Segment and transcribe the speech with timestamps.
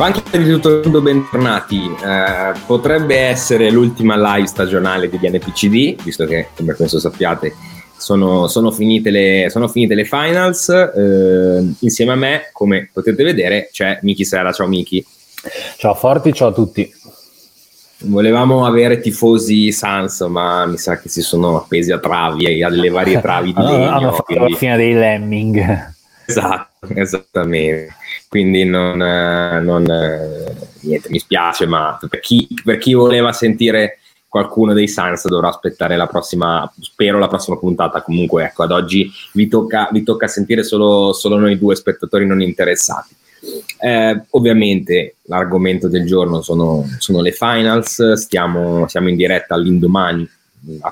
[0.00, 1.76] Anche di tutto il mondo, bentornati.
[1.84, 7.54] Eh, potrebbe essere l'ultima live stagionale degli NPCD, visto che, come penso sappiate,
[7.98, 10.70] sono, sono finite, le, sono finite le finals.
[10.70, 14.52] Eh, insieme a me, come potete vedere, c'è Miki Sera.
[14.52, 15.04] Ciao Miki.
[15.76, 16.90] Ciao Forti, ciao a tutti.
[18.04, 23.20] Volevamo avere tifosi Sans, ma mi sa che si sono appesi a travi, alle varie
[23.20, 23.90] travi di legno.
[23.90, 25.98] hanno fatto quindi- la fine dei Lemming.
[26.30, 27.94] Esatto, esattamente.
[28.28, 33.98] Quindi non, eh, non, eh, niente, mi spiace, ma per chi, per chi voleva sentire
[34.28, 38.02] qualcuno dei Sans dovrà aspettare la prossima, spero la prossima puntata.
[38.02, 42.40] Comunque, ecco, ad oggi vi tocca, vi tocca sentire solo, solo noi due spettatori non
[42.40, 43.16] interessati.
[43.78, 50.28] Eh, ovviamente l'argomento del giorno sono, sono le finals, stiamo, siamo in diretta all'indomani,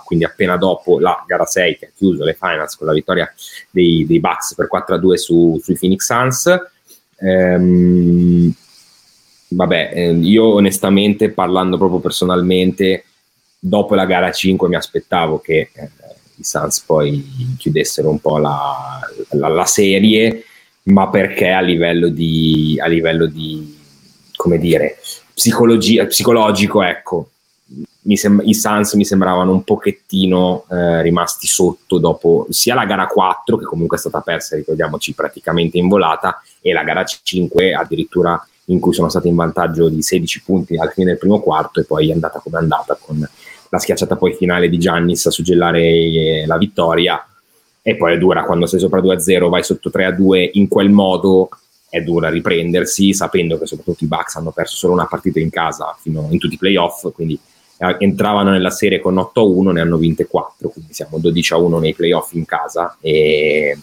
[0.05, 3.33] quindi appena dopo la gara 6 che ha chiuso le finals con la vittoria
[3.71, 6.57] dei, dei Bucks per 4-2 su, sui Phoenix Suns.
[7.21, 8.53] Ehm,
[9.49, 13.05] vabbè, eh, io onestamente parlando proprio personalmente,
[13.59, 15.91] dopo la gara 5 mi aspettavo che eh,
[16.37, 19.01] i Suns poi chiudessero un po' la,
[19.31, 20.45] la- la serie,
[20.85, 23.77] ma perché a livello di, a livello di
[24.39, 24.99] come dire,
[25.35, 27.31] psicologia, psicologico, ecco,
[28.17, 33.57] sem- i Suns mi sembravano un pochettino eh, rimasti sotto dopo sia la gara 4,
[33.57, 38.81] che comunque è stata persa, ricordiamoci, praticamente in volata, e la gara 5 addirittura in
[38.81, 42.11] cui sono stati in vantaggio di 16 punti alla fine del primo quarto e poi
[42.11, 43.29] è andata come è andata con
[43.71, 47.23] la schiacciata poi finale di Giannis a suggellare eh, la vittoria
[47.83, 51.49] e poi è dura quando sei sopra 2-0 vai sotto 3-2 in quel modo
[51.89, 55.97] è dura riprendersi sapendo che soprattutto i Bucks hanno perso solo una partita in casa
[55.99, 57.39] fino in tutti i playoff quindi
[57.99, 62.45] entravano nella serie con 8-1 ne hanno vinte 4 quindi siamo 12-1 nei playoff in
[62.45, 63.79] casa e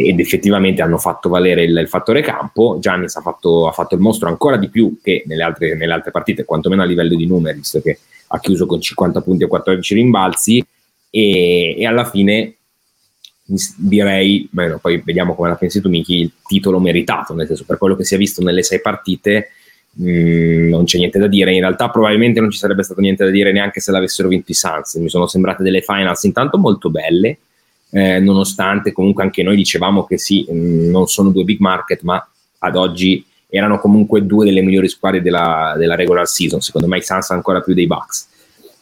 [0.00, 2.78] ed effettivamente hanno fatto valere il, il fattore campo.
[2.80, 6.12] Giannis ha fatto, ha fatto il mostro ancora di più che nelle altre, nelle altre
[6.12, 9.94] partite, quantomeno a livello di numeri, visto che ha chiuso con 50 punti e 14
[9.94, 10.64] rimbalzi.
[11.10, 12.54] E, e alla fine
[13.76, 17.76] direi, beh, poi vediamo come la pensi tu, Miki, il titolo meritato, nel senso per
[17.76, 19.50] quello che si è visto nelle sei partite.
[19.98, 23.30] Mh, non c'è niente da dire, in realtà probabilmente non ci sarebbe stato niente da
[23.30, 27.38] dire neanche se l'avessero vinto i Suns, mi sono sembrate delle finals intanto molto belle,
[27.90, 32.26] eh, nonostante comunque anche noi dicevamo che sì, mh, non sono due big market, ma
[32.58, 37.02] ad oggi erano comunque due delle migliori squadre della, della regular season, secondo me i
[37.02, 38.28] Suns ancora più dei Bucks.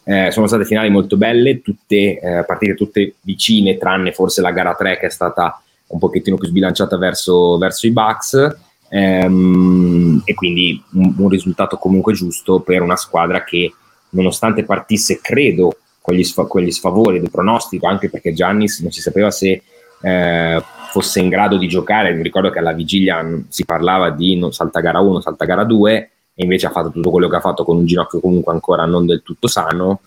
[0.09, 4.75] Eh, sono state finali molto belle, tutte eh, partite tutte vicine, tranne forse la gara
[4.75, 8.57] 3 che è stata un pochettino più sbilanciata verso, verso i Bucks.
[8.89, 13.73] Ehm, e quindi un, un risultato comunque giusto per una squadra che
[14.11, 18.93] nonostante partisse credo con gli, sfa- con gli sfavori del pronostico anche perché Giannis non
[18.93, 19.63] si sapeva se
[20.01, 22.15] eh, fosse in grado di giocare.
[22.15, 25.65] Mi ricordo che alla vigilia mh, si parlava di non salta gara 1 salta gara
[25.65, 28.85] 2 e invece ha fatto tutto quello che ha fatto con un ginocchio comunque ancora
[28.85, 30.01] non del tutto sano.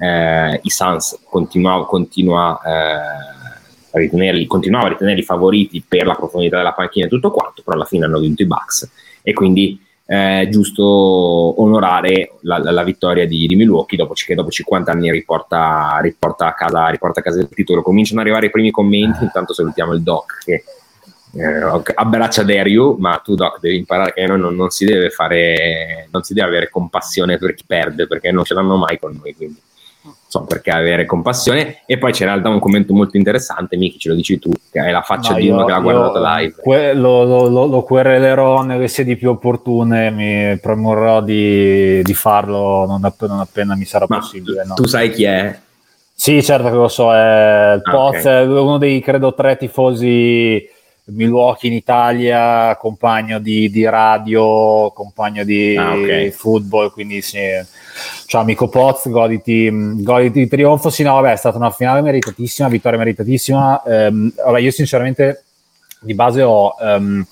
[0.00, 3.37] Eh, i Suns continua, continua eh,
[3.98, 7.84] ritenerli, continuavo a ritenerli favoriti per la profondità della panchina e tutto quanto, però alla
[7.84, 8.90] fine hanno vinto i Bucks
[9.22, 14.34] e quindi è eh, giusto onorare la, la, la vittoria di, di, Milwaukee dopo, che
[14.34, 17.82] dopo 50 anni riporta, riporta, a casa, riporta a casa il titolo.
[17.82, 20.64] Cominciano ad arrivare i primi commenti, intanto salutiamo il Doc che
[21.34, 26.22] eh, abbraccia Deriu, ma tu Doc devi imparare che non, non, si deve fare, non
[26.22, 29.34] si deve avere compassione per chi perde perché non ce l'hanno mai con noi.
[29.34, 29.60] Quindi
[30.28, 31.82] so perché avere compassione.
[31.86, 35.00] E poi c'era un commento molto interessante, Miki, ce lo dici tu, che hai la
[35.00, 36.54] faccia no, di uno che l'ha guardato live.
[36.60, 42.84] Que- lo, lo, lo, lo, querelerò nelle sedi più opportune, mi premurrò di, di farlo
[42.86, 44.64] non appena, non appena, mi sarà Ma possibile.
[44.64, 44.74] No?
[44.74, 45.58] Tu sai chi è?
[46.12, 48.46] Sì, certo che lo so, è il ah, Poz, okay.
[48.46, 50.68] uno dei credo tre tifosi
[51.10, 56.30] Milwaukee in Italia, compagno di, di radio, compagno di ah, okay.
[56.30, 57.38] football, quindi sì.
[58.26, 59.70] Ciao amico Poz, goditi,
[60.02, 60.90] goditi il trionfo.
[60.90, 63.82] Sì, no, vabbè, è stata una finale meritatissima, vittoria meritatissima.
[63.84, 65.44] Um, vabbè, io sinceramente
[66.00, 67.26] di base ho, um,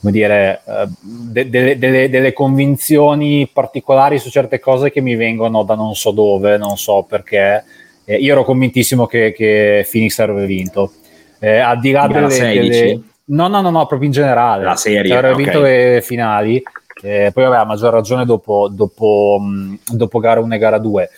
[0.00, 5.62] come dire, uh, de- de- de- delle convinzioni particolari su certe cose che mi vengono
[5.62, 7.64] da non so dove, non so perché.
[8.04, 10.92] Eh, io ero convintissimo che, che Phoenix avrebbe vinto.
[11.38, 14.64] Eh, al di là delle, delle, No, no, no, no, proprio in generale.
[14.64, 15.06] La serie.
[15.06, 15.44] Cioè, avrebbe okay.
[15.44, 16.62] vinto le finali.
[17.04, 21.10] Eh, poi vabbè, a maggior ragione dopo, dopo, mh, dopo gara 1 e gara 2.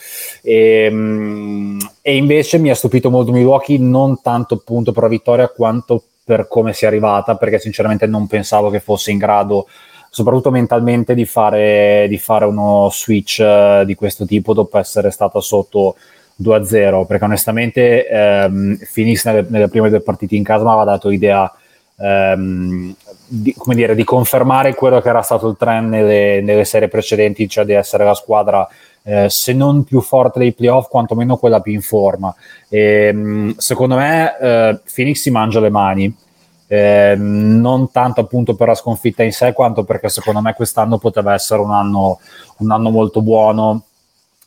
[0.42, 5.48] E, mh, e, invece mi ha stupito molto Milwaukee, non tanto appunto per la vittoria
[5.48, 9.66] quanto per come si è arrivata, perché sinceramente non pensavo che fosse in grado,
[10.08, 15.40] soprattutto mentalmente, di fare, di fare uno switch uh, di questo tipo dopo essere stata
[15.40, 15.96] sotto
[16.42, 21.10] 2-0, perché onestamente ehm, Phoenix nelle, nelle prime due partite in casa mi aveva dato
[21.10, 21.52] idea
[21.98, 22.94] ehm,
[23.26, 27.48] di, come dire, di confermare quello che era stato il trend nelle, nelle serie precedenti,
[27.48, 28.68] cioè di essere la squadra
[29.06, 32.34] eh, se non più forte dei playoff, quantomeno quella più in forma.
[32.68, 36.16] E, ehm, secondo me eh, Phoenix si mangia le mani.
[36.66, 41.34] Eh, non tanto appunto per la sconfitta in sé, quanto perché secondo me quest'anno poteva
[41.34, 42.18] essere un anno,
[42.58, 43.84] un anno molto buono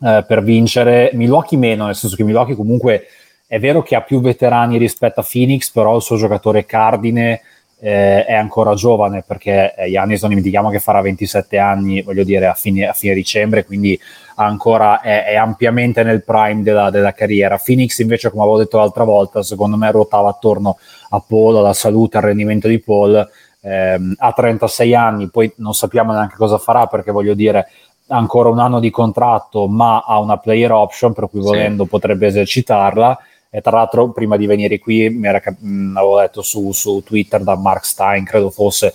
[0.01, 1.11] eh, per vincere.
[1.13, 3.05] Milwaukee meno, nel senso che Milwaukee comunque
[3.47, 7.41] è vero che ha più veterani rispetto a Phoenix, però il suo giocatore cardine
[7.79, 12.47] eh, è ancora giovane perché Giannis eh, non dimentichiamo che farà 27 anni, voglio dire,
[12.47, 13.97] a fine, a fine dicembre, quindi
[14.35, 17.57] ancora è, è ampiamente nel prime della, della, carriera.
[17.63, 20.77] Phoenix invece, come avevo detto l'altra volta, secondo me ruotava attorno
[21.09, 23.29] a Paul, alla salute, al rendimento di Paul.
[23.61, 27.67] Ehm, ha 36 anni, poi non sappiamo neanche cosa farà perché voglio dire
[28.09, 31.89] ancora un anno di contratto ma ha una player option per cui volendo sì.
[31.89, 36.41] potrebbe esercitarla e tra l'altro, prima di venire qui, mi era, mh, mm, avevo letto
[36.41, 38.93] su, su, Twitter da Mark Stein, credo fosse,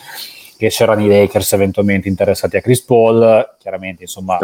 [0.56, 3.56] che c'erano i Lakers eventualmente interessati a Chris Paul.
[3.58, 4.38] Chiaramente, insomma,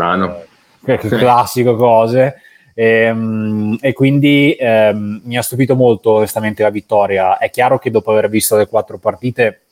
[0.84, 2.40] eh, classico cose.
[2.74, 7.38] E, ehm, e quindi ehm, mi ha stupito molto, onestamente, la vittoria.
[7.38, 9.62] È chiaro che dopo aver visto le quattro partite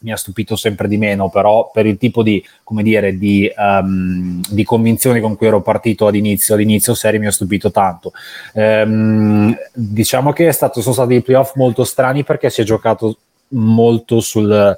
[0.00, 4.40] mi ha stupito sempre di meno, però per il tipo di, come dire, di, um,
[4.48, 8.12] di convinzioni con cui ero partito ad inizio, all'inizio serie mi ha stupito tanto.
[8.54, 13.16] Um, diciamo che è stato, sono stati dei playoff molto strani perché si è giocato
[13.48, 14.76] molto sul,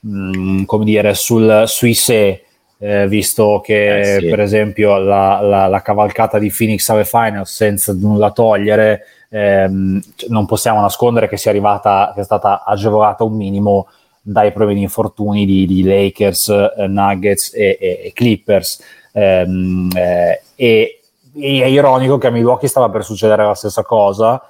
[0.00, 2.44] um, come dire, sul, sui sé,
[2.82, 4.28] eh, visto che eh sì.
[4.28, 10.46] per esempio la, la, la, cavalcata di Phoenix alle finals senza nulla togliere, ehm, non
[10.46, 13.86] possiamo nascondere che sia arrivata, che è stata agevolata un minimo
[14.22, 18.82] dai problemi di infortuni di, di Lakers, eh, Nuggets e, e, e Clippers.
[19.12, 21.00] Ehm, eh, e,
[21.34, 24.42] e, è ironico che a Milwaukee stava per succedere la stessa cosa,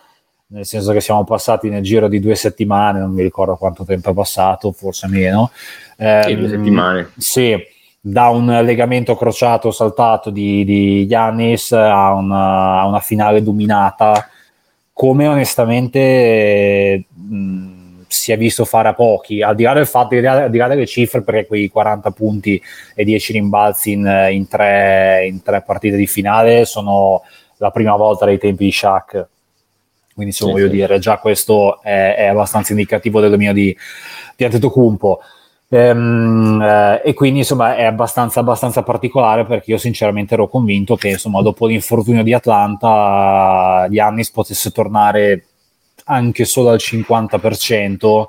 [0.49, 4.11] nel senso che siamo passati nel giro di due settimane, non mi ricordo quanto tempo
[4.11, 5.50] è passato, forse meno.
[5.97, 7.11] Ehm, sì, due settimane.
[7.17, 7.57] Sì,
[8.00, 14.29] da un legamento crociato saltato di, di Giannis a una, a una finale dominata,
[14.93, 17.05] come onestamente...
[17.15, 17.79] Mh,
[18.11, 20.87] si è visto fare a pochi, al di là del fatto, al di là delle
[20.87, 22.61] cifre, perché quei 40 punti
[22.95, 27.23] e 10 rimbalzi in, in, tre, in tre partite di finale sono
[27.59, 29.29] la prima volta dai tempi di Shaq.
[30.12, 30.76] Quindi, insomma, sì, voglio sì.
[30.76, 33.76] dire, già questo è, è, abbastanza indicativo del dominio di,
[34.35, 35.21] di Antetokounmpo.
[35.69, 41.11] Ehm, eh, e quindi insomma è abbastanza, abbastanza, particolare perché io sinceramente ero convinto che
[41.11, 45.45] insomma dopo l'infortunio di Atlanta Giannis potesse tornare
[46.11, 48.26] anche solo al 50%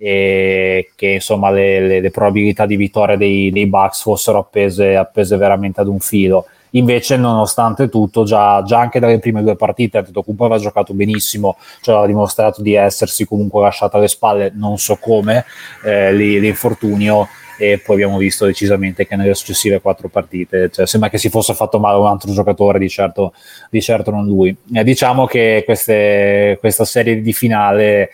[0.00, 5.36] e che insomma le, le, le probabilità di vittoria dei, dei Bucks fossero appese, appese,
[5.36, 6.46] veramente ad un filo.
[6.72, 11.94] Invece, nonostante tutto, già, già anche dalle prime due partite, Antetokounmpo aveva giocato benissimo, cioè
[11.94, 15.44] aveva dimostrato di essersi comunque lasciato alle spalle, non so come,
[15.84, 17.26] eh, l'infortunio
[17.58, 21.54] e poi abbiamo visto decisamente che nelle successive quattro partite cioè, sembra che si fosse
[21.54, 23.34] fatto male un altro giocatore, di certo,
[23.68, 24.56] di certo non lui.
[24.72, 28.10] Eh, diciamo che queste, questa serie di finale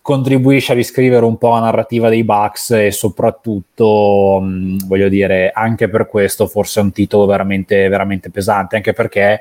[0.00, 5.88] contribuisce a riscrivere un po' la narrativa dei Bucks e soprattutto, mh, voglio dire, anche
[5.88, 9.40] per questo forse è un titolo veramente, veramente pesante, anche perché,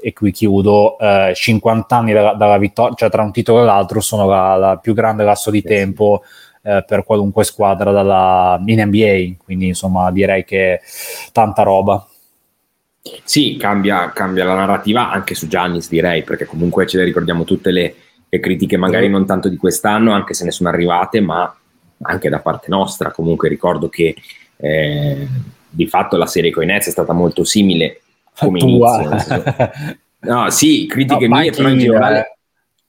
[0.00, 4.00] e qui chiudo, eh, 50 anni dalla, dalla vittoria, cioè tra un titolo e l'altro
[4.00, 6.22] sono la, la più grande lasso di tempo
[6.66, 10.80] eh, per qualunque squadra dalla, in NBA, quindi insomma direi che
[11.32, 12.06] tanta roba.
[13.22, 17.70] Sì, cambia, cambia la narrativa anche su Giannis direi, perché comunque ce le ricordiamo tutte
[17.70, 17.94] le
[18.28, 21.54] le critiche magari non tanto di quest'anno, anche se ne sono arrivate, ma
[22.02, 23.10] anche da parte nostra.
[23.10, 24.14] Comunque ricordo che
[24.56, 25.28] eh,
[25.68, 28.00] di fatto la serie con i Nets è stata molto simile
[28.36, 29.18] come inizio.
[29.18, 29.42] Senso,
[30.20, 32.35] no, sì, critiche no, mie, però in generale...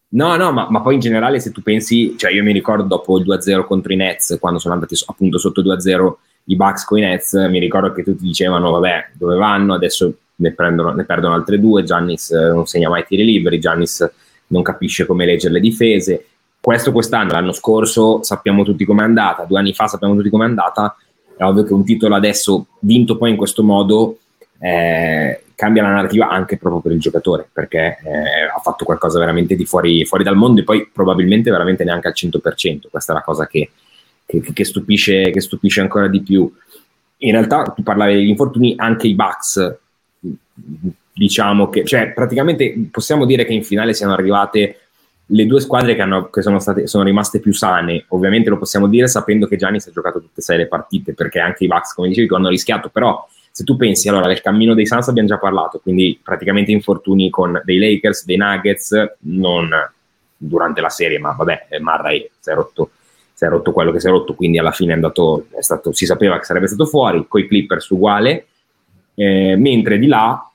[0.09, 3.17] No, no, ma, ma, poi in generale se tu pensi, cioè io mi ricordo dopo
[3.17, 6.13] il 2-0 contro i Nets, quando sono andati appunto sotto 2-0
[6.45, 9.73] i Bucks con i Nets, mi ricordo che tutti dicevano, vabbè, dove vanno?
[9.73, 14.09] Adesso ne, prendono, ne perdono altre due, Giannis eh, non segna mai tiri liberi, Giannis
[14.47, 16.25] non capisce come leggere le difese.
[16.59, 20.95] Questo quest'anno, l'anno scorso sappiamo tutti com'è andata, due anni fa sappiamo tutti com'è andata,
[21.35, 24.17] è ovvio che un titolo adesso vinto poi in questo modo
[24.59, 29.55] eh, cambia la narrativa anche proprio per il giocatore, perché eh, ha fatto qualcosa veramente
[29.55, 33.23] di fuori, fuori, dal mondo e poi probabilmente veramente neanche al 100%, questa è la
[33.23, 33.71] cosa che,
[34.23, 36.47] che, che, stupisce, che stupisce ancora di più.
[37.17, 39.77] In realtà tu parlavi degli infortuni, anche i Bucks
[41.11, 44.81] diciamo che, cioè praticamente possiamo dire che in finale siano arrivate
[45.25, 48.87] le due squadre che, hanno, che sono, state, sono, rimaste più sane, ovviamente lo possiamo
[48.87, 51.95] dire sapendo che Giannis ha giocato tutte e sei le partite, perché anche i Bucks,
[51.95, 55.39] come dicevi, hanno rischiato, però se tu pensi, allora del cammino dei Suns abbiamo già
[55.39, 59.67] parlato, quindi praticamente infortuni con dei Lakers, dei Nuggets, non
[60.37, 62.91] durante la serie, ma vabbè, eh, Murray si è rotto,
[63.33, 65.91] si è rotto quello che si è rotto, quindi alla fine è andato, è stato,
[65.91, 68.45] si sapeva che sarebbe stato fuori, con i Clippers uguale,
[69.15, 70.51] eh, mentre di là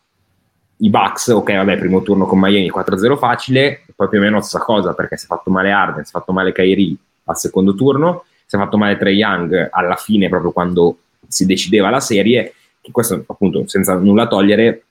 [0.77, 4.43] i Bucks, ok, vabbè, primo turno con Miami 4-0 facile, poi più o meno la
[4.43, 6.95] stessa cosa perché si è fatto male Arden, si è fatto male Kyrie
[7.25, 11.91] al secondo turno, si è fatto male Trey Young alla fine, proprio quando si decideva
[11.91, 12.55] la serie,
[12.91, 14.85] questo appunto senza nulla togliere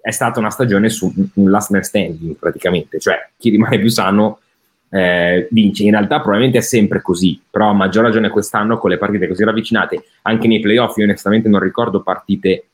[0.00, 4.40] è stata una stagione su un last man standing praticamente, cioè chi rimane più sano
[4.90, 5.84] eh, vince.
[5.84, 9.44] In realtà probabilmente è sempre così, però a maggior ragione quest'anno con le partite così
[9.44, 12.64] ravvicinate, anche nei playoff, io onestamente non ricordo partite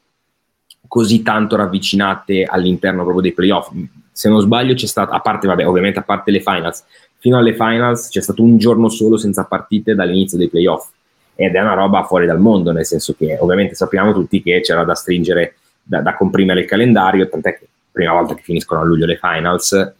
[0.87, 3.70] così tanto ravvicinate all'interno proprio dei playoff.
[4.12, 6.85] Se non sbaglio c'è stato, a parte, vabbè, ovviamente a parte le finals,
[7.18, 10.90] fino alle finals c'è stato un giorno solo senza partite dall'inizio dei playoff
[11.36, 14.82] ed è una roba fuori dal mondo, nel senso che ovviamente sappiamo tutti che c'era
[14.82, 18.84] da stringere, da, da comprimere il calendario, tant'è che la prima volta che finiscono a
[18.84, 19.94] luglio le finals,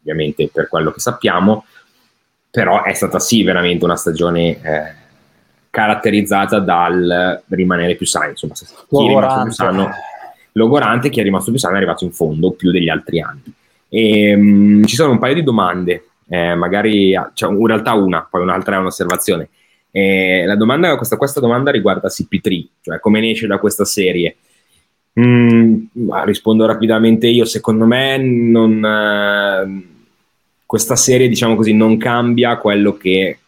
[0.00, 1.66] ovviamente per quello che sappiamo,
[2.50, 4.62] però è stata sì veramente una stagione...
[4.62, 5.00] Eh,
[5.72, 8.28] caratterizzata dal rimanere più sano.
[8.28, 9.90] Insomma, chi è rimasto più sano,
[10.52, 13.42] logorante, chi è rimasto più sano è arrivato in fondo più degli altri anni.
[13.88, 18.42] E, um, ci sono un paio di domande, eh, magari cioè, in realtà una, poi
[18.42, 19.48] un'altra è un'osservazione.
[19.94, 24.36] Eh, domanda, questa, questa, domanda riguarda CP3, cioè come ne esce da questa serie.
[25.20, 25.84] Mm,
[26.24, 29.86] rispondo rapidamente io, secondo me non, eh,
[30.64, 33.38] questa serie, diciamo così, non cambia quello che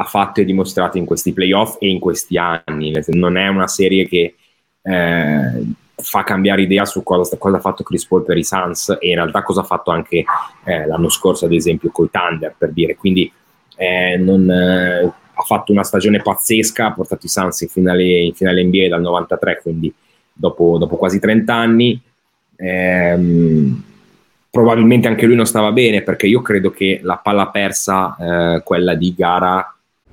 [0.00, 2.92] ha fatto e dimostrato in questi playoff e in questi anni.
[3.08, 4.34] Non è una serie che
[4.82, 5.64] eh,
[5.96, 9.14] fa cambiare idea su cosa, cosa, ha fatto Chris Paul per i Suns e in
[9.14, 10.24] realtà cosa ha fatto anche
[10.64, 12.94] eh, l'anno scorso, ad esempio, con i Thunder, per dire.
[12.96, 13.32] Quindi
[13.76, 18.34] eh, non, eh, ha fatto una stagione pazzesca, ha portato i Suns in finale, in
[18.34, 19.92] finale NBA dal 93, quindi
[20.32, 22.00] dopo, dopo quasi 30 anni.
[22.56, 23.84] Ehm,
[24.50, 28.16] probabilmente anche lui non stava bene perché io credo che la palla persa,
[28.56, 29.77] eh, quella di gara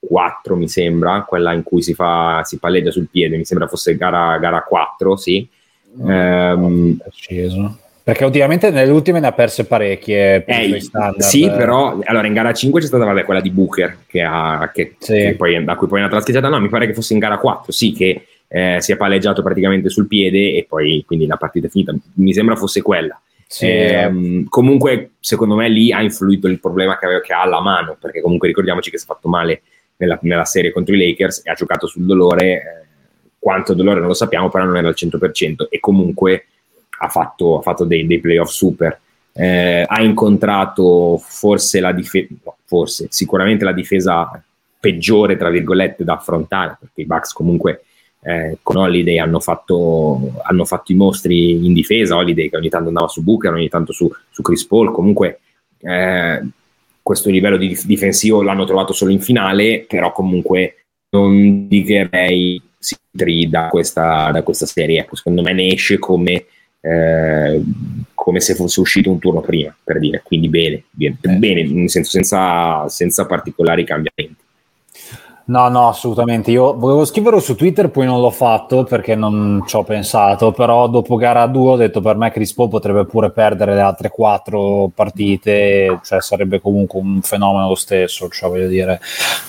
[0.00, 3.96] 4 mi sembra, quella in cui si, fa, si palleggia sul piede, mi sembra fosse
[3.96, 5.48] gara, gara 4, sì.
[5.96, 7.78] Um, preciso.
[8.02, 10.80] Perché ultimamente nelle ultime ne ha perse parecchie per eh,
[11.18, 14.96] Sì, però allora in gara 5 c'è stata vabbè, quella di Booker che ha, che,
[14.98, 15.12] sì.
[15.12, 16.48] che poi, da cui poi è andata scheggiata.
[16.48, 19.90] No, mi pare che fosse in gara 4, sì, che eh, si è palleggiato praticamente
[19.90, 21.94] sul piede e poi quindi la partita è finita.
[22.14, 23.20] Mi sembra fosse quella.
[23.46, 23.66] Sì.
[23.66, 27.96] Eh, comunque, secondo me, lì ha influito il problema che, aveva, che ha alla mano,
[28.00, 29.62] perché comunque ricordiamoci che si è fatto male
[30.00, 32.44] nella, nella serie contro i Lakers e ha giocato sul dolore.
[32.44, 32.88] Eh,
[33.38, 36.46] quanto dolore non lo sappiamo, però non era al 100% e comunque
[36.98, 38.98] ha fatto, ha fatto dei, dei, playoff super.
[39.32, 42.28] Eh, ha incontrato forse la difesa,
[42.64, 44.42] forse sicuramente la difesa
[44.78, 47.84] peggiore, tra virgolette, da affrontare, perché i Bucks comunque
[48.22, 52.88] eh, con Holiday hanno fatto, hanno fatto, i mostri in difesa, Holiday che ogni tanto
[52.88, 55.40] andava su Booker, ogni tanto su, su Chris Paul, comunque
[55.78, 56.42] eh,
[57.10, 63.66] questo livello di difensivo l'hanno trovato solo in finale, però comunque non digherei Sitri da
[63.68, 66.46] questa, da questa serie, ecco, secondo me ne esce come
[66.80, 67.60] eh,
[68.14, 71.34] come se fosse uscito un turno prima, per dire, quindi bene, bene, eh.
[71.34, 74.39] bene nel senso senza, senza particolari cambiamenti.
[75.50, 76.52] No, no, assolutamente.
[76.52, 80.52] Io volevo scriverlo su Twitter, poi non l'ho fatto perché non ci ho pensato.
[80.52, 84.10] Però dopo gara 2 ho detto per me Chris Paul potrebbe pure perdere le altre
[84.10, 88.28] quattro partite, cioè sarebbe comunque un fenomeno lo stesso.
[88.28, 89.00] Cioè, voglio dire,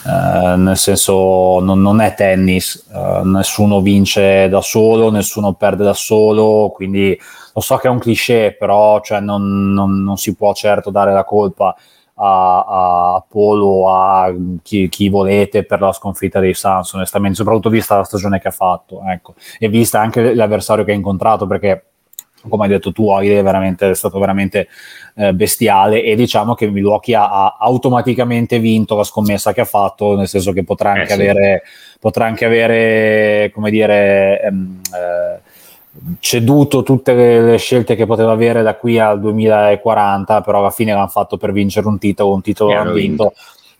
[0.08, 5.94] eh, nel senso, non, non è tennis, eh, nessuno vince da solo, nessuno perde da
[5.94, 6.72] solo.
[6.74, 7.16] Quindi
[7.54, 11.14] lo so che è un cliché, però cioè, non, non, non si può certo dare
[11.14, 11.76] la colpa
[12.24, 17.98] a, a Polo, a chi, chi, volete per la sconfitta dei Suns, onestamente, soprattutto vista
[17.98, 19.34] la stagione che ha fatto, ecco.
[19.58, 21.86] e vista anche l'avversario che ha incontrato, perché
[22.48, 24.68] come hai detto tu, Oide è, veramente, è stato veramente
[25.16, 30.16] eh, bestiale e diciamo che Milwaukee ha, ha, automaticamente vinto la scommessa che ha fatto,
[30.16, 31.14] nel senso che potrà anche, eh, sì.
[31.14, 31.64] avere,
[32.00, 35.40] potrà anche avere, come dire, ehm, eh,
[36.20, 41.08] ceduto tutte le, scelte che poteva avere da qui al 2040, però alla fine l'hanno
[41.08, 43.34] fatto per vincere un titolo, un titolo l'hanno vinto.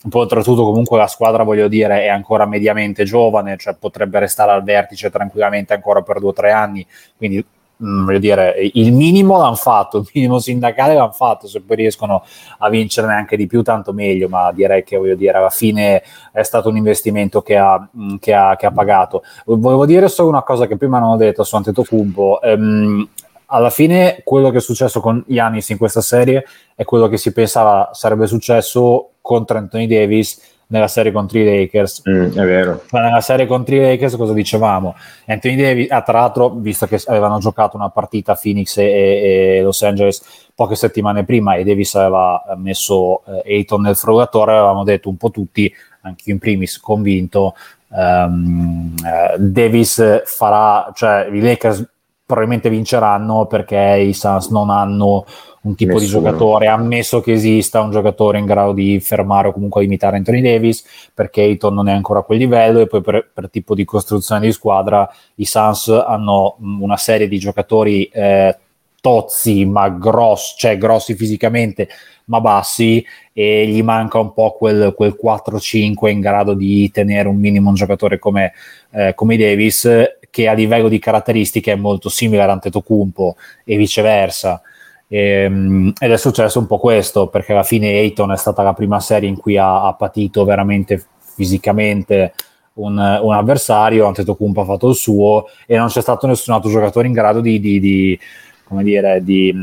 [0.04, 4.52] Un po' oltretutto comunque la squadra, voglio dire, è ancora mediamente giovane, cioè potrebbe restare
[4.52, 7.46] al vertice tranquillamente ancora per due o tre anni, quindi
[7.84, 12.24] Mm, voglio dire, il minimo l'hanno fatto, il minimo sindacale l'hanno fatto, se poi riescono
[12.60, 16.44] a vincerne anche di più tanto meglio, ma direi che voglio dire, alla fine è
[16.44, 19.24] stato un investimento che ha, mm, che ha, che ha pagato.
[19.46, 23.10] Volevo dire solo una cosa che prima non ho detto su Antetokounmpo, ehm,
[23.54, 27.34] alla fine quello che è successo con Yanis in questa serie è quello che si
[27.34, 32.02] pensava sarebbe successo contro Anthony Davis nella serie contro i Lakers.
[32.10, 32.84] Mm, è vero.
[32.92, 34.96] Ma nella serie contro i Lakers cosa dicevamo?
[35.28, 39.82] Anthony Davis, ah, tra l'altro, visto che avevano giocato una partita Phoenix e, e Los
[39.84, 45.18] Angeles poche settimane prima e Davis aveva messo eh, Ayton nel frugatore, avevamo detto un
[45.18, 47.56] po' tutti, anche in primis convinto,
[47.90, 51.86] um, uh, Davis farà, cioè i Lakers
[52.32, 55.26] probabilmente vinceranno perché i Suns non hanno
[55.64, 56.22] un tipo Nessuno.
[56.22, 60.42] di giocatore, ammesso che esista un giocatore in grado di fermare o comunque limitare Anthony
[60.42, 63.86] Davis, perché Ayton non è ancora a quel livello e poi per, per tipo di
[63.86, 68.58] costruzione di squadra i Suns hanno una serie di giocatori eh,
[69.02, 71.90] tozzi ma grossi, cioè grossi fisicamente
[72.26, 77.38] ma bassi e gli manca un po' quel, quel 4-5 in grado di tenere un
[77.38, 78.54] minimo un giocatore come,
[78.92, 79.90] eh, come Davis
[80.32, 84.62] che a livello di caratteristiche è molto simile a Antetokounmpo e viceversa.
[85.08, 88.74] E, ehm, ed è successo un po' questo, perché alla fine Ayton è stata la
[88.74, 91.04] prima serie in cui ha, ha patito veramente
[91.36, 92.34] fisicamente
[92.74, 97.08] un, un, avversario, Antetokounmpo ha fatto il suo e non c'è stato nessun altro giocatore
[97.08, 98.20] in grado di, di, di
[98.64, 99.54] come dire, di,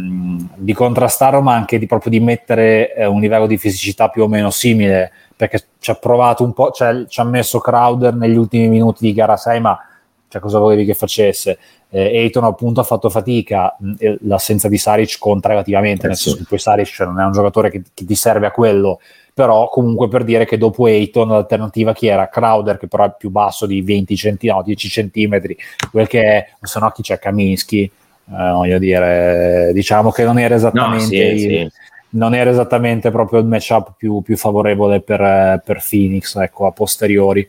[0.55, 4.29] di contrastarlo, ma anche di, proprio di mettere eh, un livello di fisicità più o
[4.29, 9.07] meno simile, perché ci ha provato un po', ci ha messo Crowder negli ultimi minuti
[9.07, 9.79] di gara 6, ma
[10.29, 11.59] cioè, cosa volevi che facesse?
[11.89, 13.75] Eh, Eiton appunto ha fatto fatica,
[14.21, 17.33] l'assenza di Saric conta relativamente, eh, nel senso che poi Saric cioè, non è un
[17.33, 19.01] giocatore che, che, ti serve a quello,
[19.33, 22.29] però comunque per dire che dopo Eiton l'alternativa chi era?
[22.29, 25.41] Crowder che però è più basso di 20 cm, no, 10 cm,
[25.91, 27.91] quel che è, se no chi c'è Kaminsky, eh,
[28.27, 31.01] voglio dire, diciamo che non era esattamente...
[31.01, 31.71] No, sì, il, sì.
[32.11, 37.47] Non era esattamente proprio il matchup più, più favorevole per, per Phoenix, ecco, a posteriori.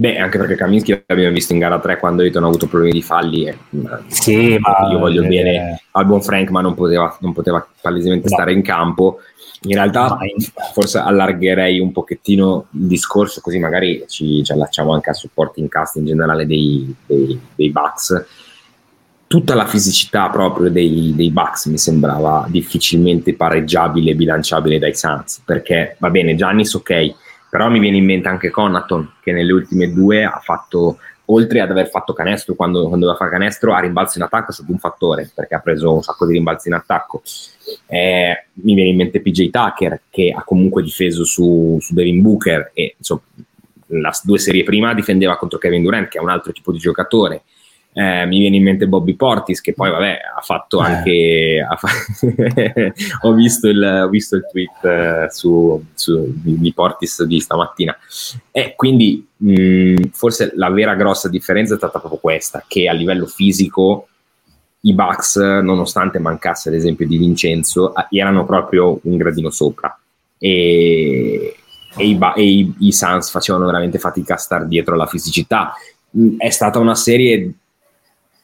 [0.00, 3.02] Beh, anche perché Kaminsky l'abbiamo visto in gara 3 quando Ayton ha avuto problemi di
[3.02, 3.46] falli.
[3.46, 3.58] E,
[4.06, 8.28] sì, ma io voglio eh, bene al buon Frank, ma non poteva, non poteva palesemente
[8.28, 8.34] no.
[8.36, 9.18] stare in campo.
[9.62, 10.16] In realtà,
[10.72, 15.96] forse allargherei un pochettino il discorso, così magari ci, ci allacciamo anche al supporting cast
[15.96, 18.24] in generale dei, dei, dei Bucks.
[19.26, 25.42] Tutta la fisicità proprio dei, dei Bucks mi sembrava difficilmente pareggiabile e bilanciabile dai Suns,
[25.44, 27.14] perché va bene, Giannis, ok
[27.50, 30.98] però mi viene in mente anche Conaton che nelle ultime due ha fatto
[31.30, 34.54] oltre ad aver fatto canestro quando, quando doveva fare canestro a rimbalzo in attacco è
[34.54, 37.22] stato un fattore perché ha preso un sacco di rimbalzi in attacco.
[37.86, 42.70] Eh, mi viene in mente PJ Tucker che ha comunque difeso su, su Devin Booker
[42.72, 43.22] e insomma
[43.88, 47.42] la due serie prima difendeva contro Kevin Durant che è un altro tipo di giocatore
[47.98, 50.84] eh, mi viene in mente Bobby Portis che poi vabbè ha fatto eh.
[50.84, 51.88] anche ha fa-
[53.26, 57.98] ho, visto il, ho, visto il, tweet eh, su, su, di, di, Portis di stamattina.
[58.52, 63.26] E quindi mh, forse la vera grossa differenza è stata proprio questa che a livello
[63.26, 64.06] fisico
[64.82, 69.98] i Bucks nonostante mancasse l'esempio di Vincenzo erano proprio un gradino sopra.
[70.38, 71.56] E,
[71.96, 75.72] e, i, e i, i Suns facevano veramente fatica a star dietro alla fisicità.
[76.36, 77.54] È stata una serie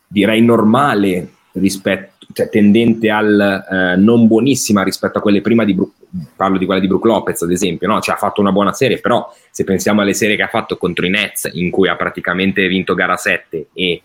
[0.06, 5.92] direi normale rispetto, cioè tendente al eh, non buonissima rispetto a quelle prima di Brook,
[6.36, 8.00] parlo di quella di Brook Lopez ad esempio, no?
[8.00, 11.06] cioè ha fatto una buona serie, però se pensiamo alle serie che ha fatto contro
[11.06, 14.02] i Nets in cui ha praticamente vinto gara 7 e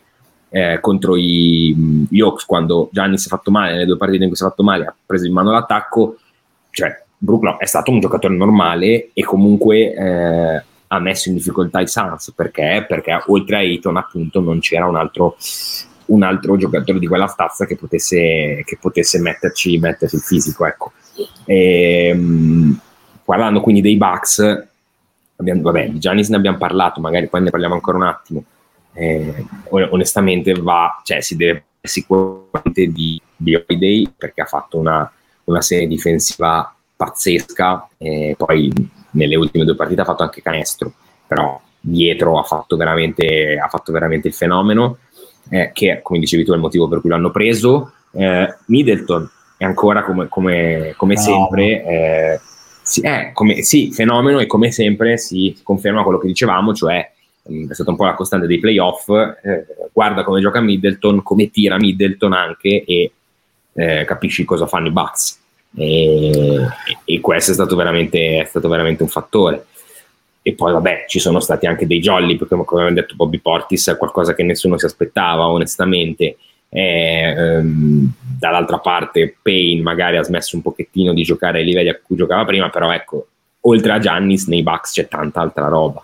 [0.49, 4.29] eh, contro i, gli Hawks quando Gianni si è fatto male, nelle due partite in
[4.29, 6.17] cui si è fatto male ha preso in mano l'attacco,
[6.71, 11.81] cioè Brook Lopez è stato un giocatore normale e comunque eh, ha messo in difficoltà
[11.81, 12.85] i Suns perché?
[12.87, 15.35] perché oltre a Ayton appunto non c'era un altro
[16.09, 20.65] un altro giocatore di quella stazza che potesse, che potesse metterci, metterci il fisico.
[20.65, 20.91] Ecco.
[21.45, 22.79] E, um,
[23.23, 24.67] parlando quindi dei Bucks,
[25.37, 28.43] abbiamo, vabbè, di Giannis ne abbiamo parlato, magari poi ne parliamo ancora un attimo.
[28.93, 35.09] Eh, onestamente va, cioè, si deve sicuramente di, di Holiday perché ha fatto una,
[35.45, 38.71] una serie difensiva pazzesca e poi
[39.11, 40.91] nelle ultime due partite ha fatto anche canestro
[41.25, 44.97] però dietro ha fatto veramente, ha fatto veramente il fenomeno
[45.49, 47.93] eh, che come dicevi tu è il motivo per cui l'hanno preso.
[48.11, 51.19] Eh, Middleton è ancora come, come, come no.
[51.19, 52.39] sempre, eh,
[52.81, 57.11] sì, eh, come, sì, fenomeno e come sempre si conferma quello che dicevamo, cioè
[57.51, 61.49] mm, è stata un po' la costante dei playoff, eh, guarda come gioca Middleton, come
[61.49, 63.11] tira Middleton anche e
[63.73, 65.37] eh, capisci cosa fanno i Bucks.
[65.75, 66.67] E,
[67.05, 69.65] e, questo è stato, veramente, è stato veramente un fattore
[70.41, 73.89] e poi vabbè ci sono stati anche dei jolly perché come abbiamo detto Bobby Portis
[73.89, 76.37] è qualcosa che nessuno si aspettava onestamente.
[76.71, 81.99] E, ehm, dall'altra parte Payne magari ha smesso un pochettino di giocare ai livelli a
[81.99, 83.25] cui giocava prima però ecco
[83.61, 86.03] oltre a Giannis nei Bucks c'è tanta altra roba.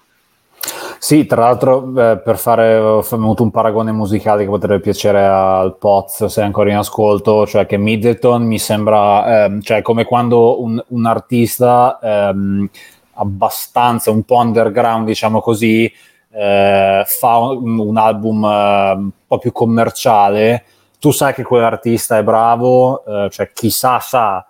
[0.97, 6.25] Sì, tra l'altro eh, per fare ho un paragone musicale che potrebbe piacere al Poz
[6.25, 10.83] se è ancora in ascolto, cioè che Middleton mi sembra ehm, cioè come quando un,
[10.87, 12.69] un artista ehm,
[13.15, 15.91] abbastanza un po' underground, diciamo così,
[16.31, 20.63] eh, fa un, un album eh, un po' più commerciale,
[20.99, 24.45] tu sai che quell'artista è bravo, eh, cioè chissà sa,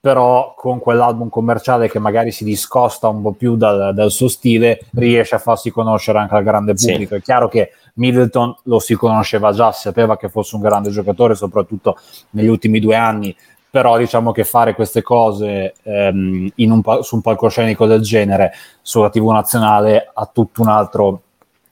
[0.00, 4.80] però con quell'album commerciale che magari si discosta un po' più dal, dal suo stile,
[4.92, 7.14] riesce a farsi conoscere anche al grande pubblico.
[7.14, 7.20] Sì.
[7.20, 11.96] È chiaro che Middleton lo si conosceva già, sapeva che fosse un grande giocatore, soprattutto
[12.30, 13.34] negli ultimi due anni
[13.74, 19.28] però diciamo che fare queste cose ehm, un, su un palcoscenico del genere sulla TV
[19.30, 21.22] nazionale ha tutto un altro,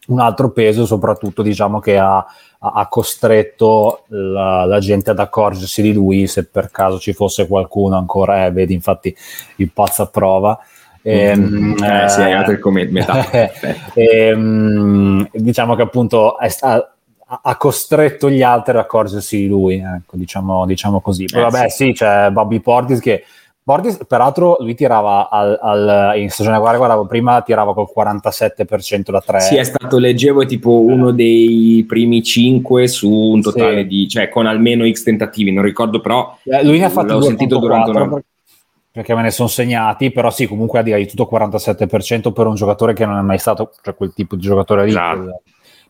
[0.08, 2.26] un altro peso, soprattutto diciamo che ha,
[2.58, 7.96] ha costretto la, la, gente ad accorgersi di lui, se per caso ci fosse qualcuno
[7.96, 9.16] ancora, eh, vedi infatti
[9.58, 10.58] il pazzo a prova.
[11.02, 13.12] Ehm, eh, sì, hai il commento.
[13.94, 16.96] ehm, diciamo che appunto è, sta,
[17.40, 21.24] ha costretto gli altri ad accorgersi di lui, ecco, diciamo, diciamo così.
[21.24, 21.86] Poi, eh, vabbè, sì.
[21.86, 23.24] sì, c'è Bobby Portis che
[23.64, 29.20] Portis, peraltro, lui tirava al, al, in stagione guarda, guardavo prima, tirava col 47% da
[29.20, 29.40] 3.
[29.40, 33.86] Sì, è stato, leggevo, tipo uno dei primi 5 su un totale sì.
[33.86, 36.36] di, cioè con almeno X tentativi, non ricordo però.
[36.42, 38.20] Eh, lui ne ha fatto l'ho sentito durante una...
[38.90, 42.92] Perché me ne sono segnati, però sì, comunque ha di tutto 47% per un giocatore
[42.92, 44.90] che non è mai stato cioè, quel tipo di giocatore lì.
[44.90, 45.42] Esatto.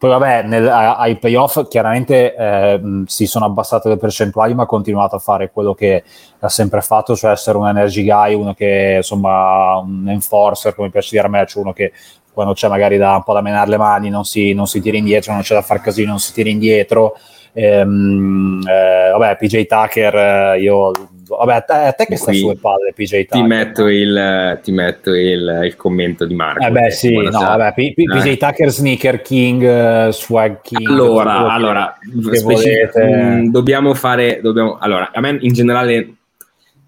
[0.02, 5.14] Poi vabbè, nel, ai playoff chiaramente eh, si sono abbassate le percentuali, ma ha continuato
[5.14, 6.02] a fare quello che
[6.40, 11.10] ha sempre fatto, cioè essere un energy guy, uno che insomma un enforcer, come piace
[11.12, 11.92] dire a me, cioè uno che
[12.32, 14.96] quando c'è magari da, un po' da menare le mani non si, non si tira
[14.96, 17.14] indietro, non c'è da far casino, non si tira indietro.
[17.52, 20.90] Ehm, eh, vabbè, PJ Tucker, eh, io
[21.38, 23.40] Vabbè, a te, a te che sta sulle palle, PJ Tucker.
[23.40, 26.64] Ti metto, il, ti metto il, il, commento di Marco.
[26.64, 30.88] Eh beh, sì, no, vabbè, P- P- PJ Tucker, Sneaker King, uh, Swag King.
[30.88, 31.98] Allora, allora
[32.32, 34.40] specific- mh, mm, dobbiamo fare.
[34.42, 36.14] Dobbiamo, allora, a me in generale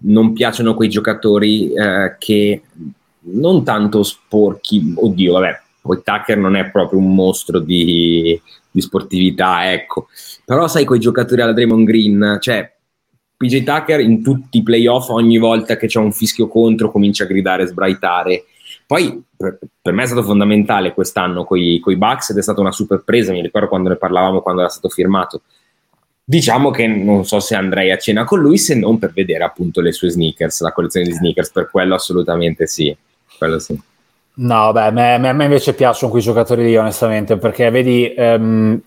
[0.05, 2.61] non piacciono quei giocatori eh, che
[3.21, 4.93] non tanto sporchi.
[4.95, 10.07] Oddio, vabbè, poi Tucker non è proprio un mostro di, di sportività, ecco.
[10.43, 12.74] Però sai quei giocatori alla Draymond Green, cioè
[13.37, 17.27] PJ Tucker in tutti i playoff ogni volta che c'è un fischio contro comincia a
[17.27, 18.45] gridare e sbraitare
[18.85, 22.71] Poi per, per me è stato fondamentale quest'anno con i Bucks ed è stata una
[22.71, 25.41] super presa, mi ricordo quando ne parlavamo quando era stato firmato.
[26.23, 29.81] Diciamo che non so se andrei a cena con lui se non per vedere appunto
[29.81, 32.95] le sue sneakers, la collezione di sneakers, per quello assolutamente sì.
[33.37, 33.79] Quello sì.
[34.37, 38.81] No, beh, a me, a me invece piacciono quei giocatori lì, onestamente, perché vedi, um,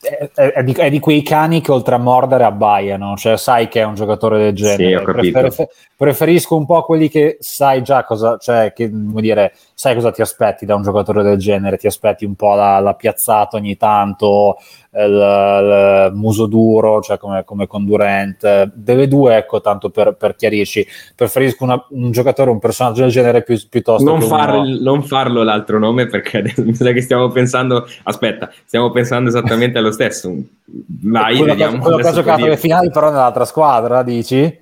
[0.00, 3.80] è, è, di, è, di, quei cani che oltre a mordere abbaiano, cioè sai che
[3.80, 5.22] è un giocatore del genere.
[5.22, 9.94] Sì, Prefer, preferisco un po' quelli che sai già cosa, cioè che vuol dire, sai
[9.94, 13.56] cosa ti aspetti da un giocatore del genere, ti aspetti un po' la, la piazzata
[13.56, 14.58] ogni tanto,
[14.92, 20.36] il, il muso duro, cioè come, come con Durant, delle due, ecco, tanto per, per
[20.36, 24.78] chiarirci, preferisco una, un giocatore, un personaggio del genere pi, piuttosto non che far, uno...
[24.82, 29.92] non farlo l'altro nome perché mi sa che stiamo pensando, aspetta, stiamo pensando esattamente allo
[29.92, 30.30] stesso.
[30.66, 31.78] Vai, quello vediamo.
[31.78, 34.58] Quello che ha giocato le finali però nell'altra squadra, dici?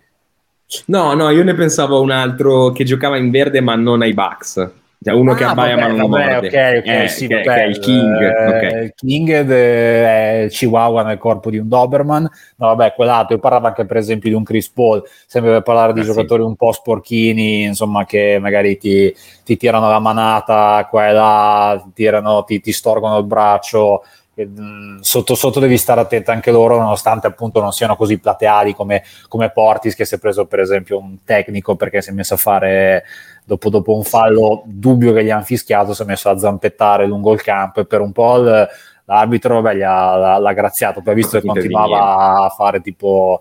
[0.85, 4.15] No, no, io ne pensavo a un altro che giocava in verde ma non ai
[4.15, 4.87] Bucks.
[5.01, 6.47] Cioè uno ah, che abbaia vabbè, ma non vabbè, morde.
[6.49, 8.21] Ok, ok, eh, sì, che, vabbè, che è il King.
[8.21, 8.85] Eh, okay.
[8.85, 12.23] Il King è il Chihuahua nel corpo di un Doberman.
[12.57, 13.37] No, vabbè, quell'altro.
[13.37, 16.43] Io parlavo anche per esempio di un Chris Paul, sempre per parlare di eh, giocatori
[16.43, 16.49] sì.
[16.49, 21.93] un po' sporchini, insomma, che magari ti, ti tirano la manata qua e là, ti,
[21.95, 24.03] tirano, ti, ti storgono il braccio
[25.01, 29.51] sotto sotto devi stare attento anche loro nonostante appunto non siano così plateali come, come
[29.51, 33.05] Portis che si è preso per esempio un tecnico perché si è messo a fare
[33.49, 37.33] dopo, dopo un fallo dubbio che gli hanno fischiato si è messo a zampettare lungo
[37.33, 38.37] il campo e per un po'
[39.07, 41.01] l'arbitro beh, gli ha, l'ha, l'ha graziato.
[41.01, 43.41] Poi visto che continuava a fare tipo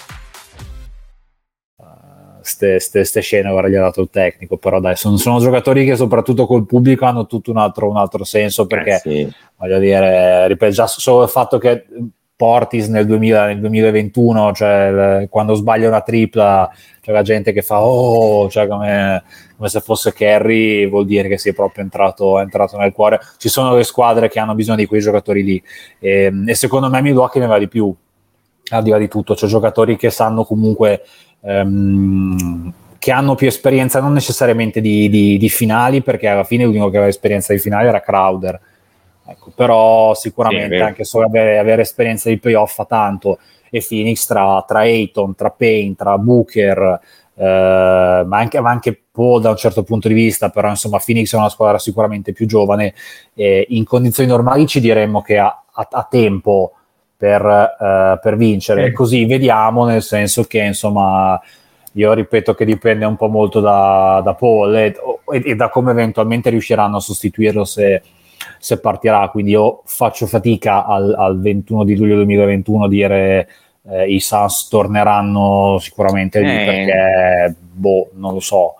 [2.41, 6.45] Queste scene ora gli ha dato il tecnico però dai sono, sono, giocatori che soprattutto
[6.45, 9.33] col pubblico hanno tutto un altro, un altro senso perché eh sì.
[9.57, 11.85] voglio dire ripeto già solo il fatto che
[12.35, 17.83] Portis nel, 2000, nel 2021 cioè quando sbaglia una tripla c'è la gente che fa
[17.83, 19.23] oh cioè come,
[19.55, 23.47] come se fosse Kerry vuol dire che si è proprio entrato, entrato, nel cuore ci
[23.47, 25.63] sono le squadre che hanno bisogno di quei giocatori lì
[25.99, 27.93] e, e secondo me Milwaukee ne va di più
[28.71, 31.03] al di là di tutto c'è giocatori che sanno comunque
[31.41, 36.89] ehm, che hanno più esperienza non necessariamente di, di, di, finali, perché alla fine l'unico
[36.89, 38.59] che aveva esperienza di finali era Crowder.
[39.25, 43.39] Ecco, però sicuramente sì, anche solo avere, avere, esperienza di playoff fa tanto.
[43.71, 46.99] E Phoenix tra, tra Ayton, tra Payne, tra Booker,
[47.33, 51.33] eh, ma, anche, ma anche Paul da un certo punto di vista, però insomma Phoenix
[51.33, 52.93] è una squadra sicuramente più giovane.
[53.33, 56.73] E in condizioni normali ci diremmo che ha, ha, ha tempo
[57.21, 58.89] per, uh, per vincere.
[58.89, 58.93] Mm.
[58.93, 61.39] Così vediamo, nel senso che insomma
[61.93, 64.95] io ripeto che dipende un po' molto da, da Paul e,
[65.29, 68.01] e, da come eventualmente riusciranno a sostituirlo se,
[68.57, 69.29] se partirà.
[69.29, 73.49] Quindi io faccio fatica al, al 21 di luglio 2021 dire
[73.87, 76.65] eh, i Suns torneranno sicuramente lì eh.
[76.65, 78.77] perché boh, non lo so.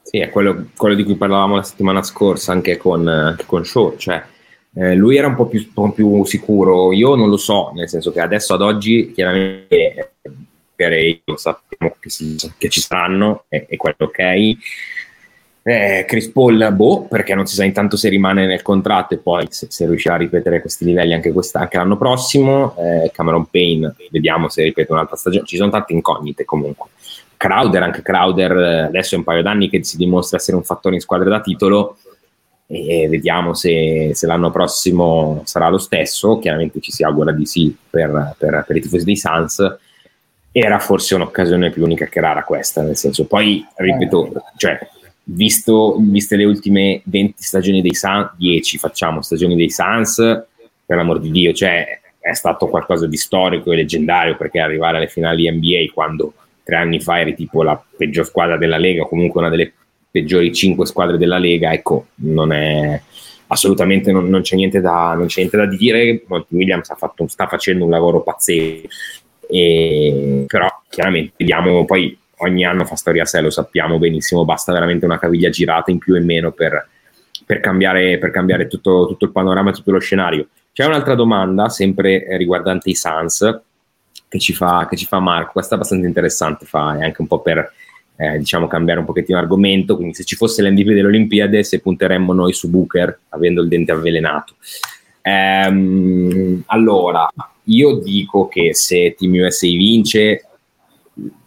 [0.00, 3.96] Sì, è quello, quello, di cui parlavamo la settimana scorsa anche con, anche con Shaw,
[3.96, 4.22] cioè
[4.74, 7.88] eh, lui era un po, più, un po' più sicuro, io non lo so, nel
[7.88, 10.14] senso che adesso ad oggi chiaramente
[10.74, 14.56] per lo sappiamo che, si, che, ci saranno, è, è quello ok.
[15.64, 19.46] Eh, Chris Paul, boh, perché non si sa intanto se rimane nel contratto e poi
[19.50, 22.74] se, se riuscirà a ripetere questi livelli anche, anche l'anno prossimo.
[22.78, 25.46] Eh, Cameron Payne, vediamo se ripete un'altra stagione.
[25.46, 26.88] Ci sono tante incognite comunque.
[27.36, 28.52] Crowder, anche Crowder,
[28.86, 31.98] adesso è un paio d'anni che si dimostra essere un fattore in squadra da titolo
[32.74, 37.76] e vediamo se, se, l'anno prossimo sarà lo stesso, chiaramente ci si augura di sì
[37.90, 39.76] per, per, per i tifosi dei Suns,
[40.50, 44.78] era forse un'occasione più unica che rara questa, nel senso, poi ripeto, cioè,
[45.24, 50.16] visto, viste le ultime 20 stagioni dei Suns, 10 facciamo stagioni dei Suns,
[50.86, 55.08] per l'amor di Dio, cioè è stato qualcosa di storico e leggendario perché arrivare alle
[55.08, 56.32] finali NBA quando
[56.62, 59.72] tre anni fa eri tipo la peggior squadra della Lega, comunque una delle
[60.12, 63.00] peggiori cinque squadre della Lega, ecco, non è
[63.46, 66.22] assolutamente non, non, c'è, niente da, non c'è niente da dire.
[66.26, 68.88] Monty Williams fatto, sta facendo un lavoro pazzesco,
[69.48, 74.72] e, però chiaramente vediamo poi ogni anno fa storia a sé, lo sappiamo benissimo, basta
[74.72, 76.88] veramente una caviglia girata in più e in meno per,
[77.44, 80.48] per cambiare, per cambiare tutto, tutto, il panorama e tutto lo scenario.
[80.72, 83.60] C'è un'altra domanda, sempre riguardante i Suns,
[84.28, 87.26] che ci fa, che ci fa Marco, questa è abbastanza interessante, fa, è anche un
[87.26, 87.72] po' per
[88.16, 92.32] eh, diciamo cambiare un pochettino argomento, quindi se ci fosse l'MVP delle Olimpiadi se punteremmo
[92.32, 94.54] noi su Booker avendo il dente avvelenato.
[95.22, 97.28] Ehm, allora,
[97.64, 100.46] io dico che se Team USA vince,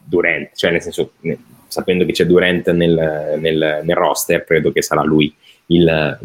[0.04, 4.82] Durant, cioè nel senso, ne, sapendo che c'è Durant nel, nel, nel, roster, credo che
[4.82, 5.34] sarà lui
[5.68, 6.20] il,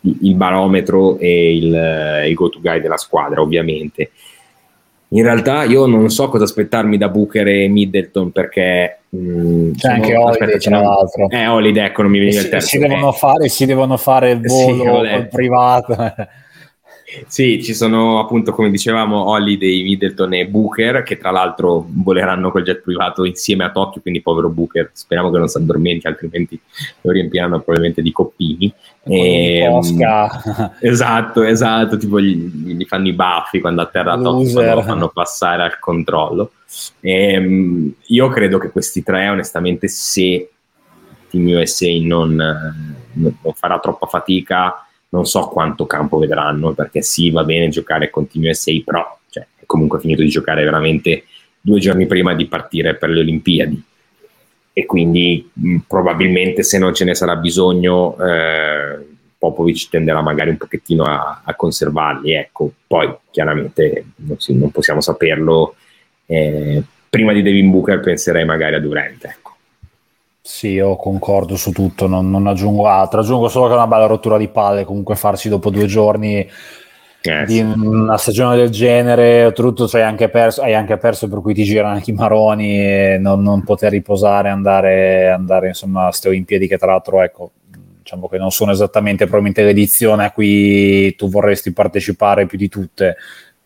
[0.00, 4.10] il barometro e il, il go-to guy della squadra, ovviamente.
[5.08, 9.94] In realtà io non so cosa aspettarmi da Booker e Middleton perché mm, c'è sono,
[9.94, 11.30] anche Holiday tra l'altro.
[11.30, 12.66] Eh, Holiday, ecco, non mi viene il terzo.
[12.66, 13.16] Si devono, eh.
[13.16, 16.14] fare, si devono fare il volo sì, privato.
[17.26, 22.62] Sì, ci sono appunto, come dicevamo, Holiday, Middleton e Booker, che tra l'altro voleranno col
[22.62, 26.58] jet privato insieme a Tokyo, quindi povero Booker, speriamo che non si addormenti, altrimenti
[27.02, 28.72] lo riempiranno probabilmente di coppini.
[29.02, 29.98] E, ehm,
[30.80, 35.78] esatto, esatto, tipo gli, gli, fanno i baffi quando atterra Tokyo, lo fanno passare al
[35.78, 36.52] controllo.
[37.00, 40.48] E, ehm, io credo che questi tre, onestamente, se
[41.30, 42.34] Team USA non,
[43.12, 44.83] non farà troppa fatica
[45.14, 49.46] non so quanto campo vedranno, perché sì, va bene giocare con Team USA, però cioè,
[49.56, 51.24] è comunque finito di giocare veramente
[51.60, 53.82] due giorni prima di partire per le Olimpiadi.
[54.72, 59.06] E quindi mh, probabilmente se non ce ne sarà bisogno, eh,
[59.38, 62.32] Popovic tenderà magari un pochettino a, a conservarli.
[62.32, 65.76] Ecco, poi chiaramente non, si, non possiamo saperlo.
[66.26, 69.24] Eh, prima di Devin Booker penserei magari a Durant.
[69.24, 69.53] Ecco.
[70.46, 73.20] Sì, io concordo su tutto, non, non, aggiungo altro.
[73.20, 76.46] Aggiungo solo che è una bella rottura di palle comunque farsi dopo due giorni
[77.22, 81.40] eh, di una stagione del genere, tutto cioè, hai, anche perso, hai anche perso per
[81.40, 86.08] cui ti girano anche i maroni e non, non poter riposare, andare, andare insomma a
[86.08, 87.52] queste Olimpiadi che tra l'altro ecco,
[88.02, 93.16] diciamo che non sono esattamente probabilmente l'edizione a cui tu vorresti partecipare più di tutte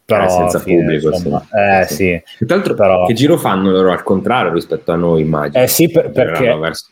[0.09, 1.47] però eh, senza fine, pubblico insomma.
[1.53, 2.23] Eh, sì.
[2.25, 2.47] sì.
[2.47, 3.05] Tra l'altro, però...
[3.05, 5.63] che giro fanno loro al contrario rispetto a noi, immagino?
[5.63, 6.55] Eh sì, per, perché...
[6.55, 6.87] Verso...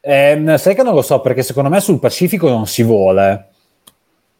[0.00, 3.48] Eh, sai che non lo so, perché secondo me sul Pacifico non si vuole.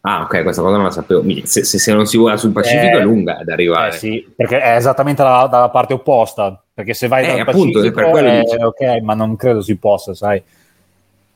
[0.00, 1.22] Ah, ok, questa cosa non la sapevo.
[1.44, 3.94] Se, se, se non si vola sul Pacifico eh, è lunga ad arrivare.
[3.94, 6.62] Eh sì, perché è esattamente dalla, dalla parte opposta.
[6.72, 9.76] Perché se vai eh, dal appunto, Pacifico, per quello eh, ok, ma non credo si
[9.76, 10.42] possa, sai.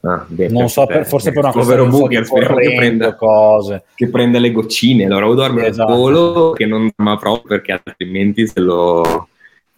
[0.01, 3.83] Ah, beh, non so, per, forse per una povero Booker speriamo che prenda, cose.
[3.97, 5.91] che prenda le goccine allora o dorme esatto.
[5.91, 9.29] al volo che non ma proprio perché altrimenti se lo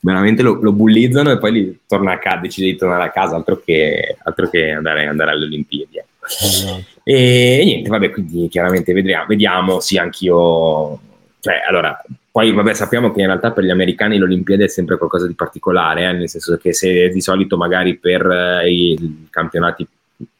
[0.01, 3.35] veramente lo, lo bullizzano e poi li torna a casa decide di tornare a casa
[3.35, 6.27] altro che, altro che andare, andare alle Olimpiadi ecco.
[6.27, 6.85] esatto.
[7.03, 11.01] e, e, niente vabbè quindi chiaramente vedremo, vediamo sì anch'io
[11.41, 11.99] cioè allora
[12.31, 16.05] poi vabbè sappiamo che in realtà per gli americani l'Olimpiade è sempre qualcosa di particolare
[16.05, 19.89] eh, nel senso che se di solito magari per eh, i campionati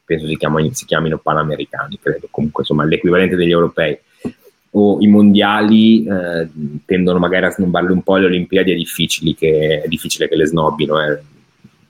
[0.03, 3.97] penso si, chiamano, si chiamino panamericani, credo, comunque insomma l'equivalente degli europei,
[4.73, 6.47] o i mondiali eh,
[6.85, 10.45] tendono magari a snobbarle un po', le Olimpiadi è, difficile che, è difficile che le
[10.45, 11.19] snobbino, eh.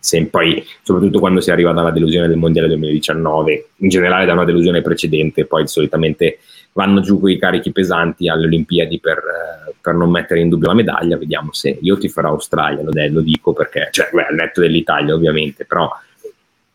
[0.04, 4.46] Se, poi, soprattutto quando si arriva dalla delusione del mondiale 2019, in generale da una
[4.46, 6.40] delusione precedente, poi solitamente
[6.74, 10.70] vanno giù con i carichi pesanti alle Olimpiadi per, eh, per, non mettere in dubbio
[10.70, 11.18] la medaglia.
[11.18, 15.14] Vediamo se io ti farò Australia, lo, lo dico perché, cioè, beh, al netto dell'Italia
[15.14, 15.88] ovviamente, però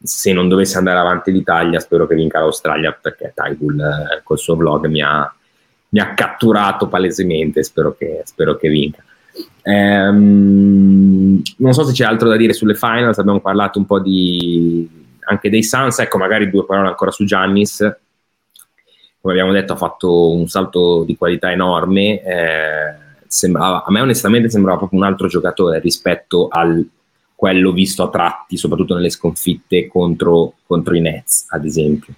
[0.07, 4.55] se non dovesse andare avanti l'Italia, spero che vinca l'Australia perché Tybull eh, col suo
[4.55, 5.33] vlog mi ha,
[5.91, 7.63] mi ha catturato palesemente.
[7.63, 9.03] Spero che, spero che vinca.
[9.63, 13.19] Ehm, non so se c'è altro da dire sulle finals.
[13.19, 14.89] Abbiamo parlato un po' di,
[15.25, 15.99] anche dei Suns.
[15.99, 17.79] Ecco, magari due parole ancora su Giannis.
[19.21, 22.23] Come abbiamo detto, ha fatto un salto di qualità enorme.
[22.23, 22.95] Eh,
[23.27, 26.89] sembrava, a me, onestamente, sembrava proprio un altro giocatore rispetto al
[27.37, 32.15] quello visto a tratti, soprattutto nelle sconfitte contro, contro i Nets, ad esempio.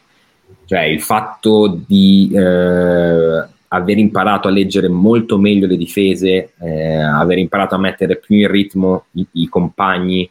[0.64, 7.38] Cioè il fatto di eh, aver imparato a leggere molto meglio le difese, eh, aver
[7.38, 10.30] imparato a mettere più in ritmo i, i compagni,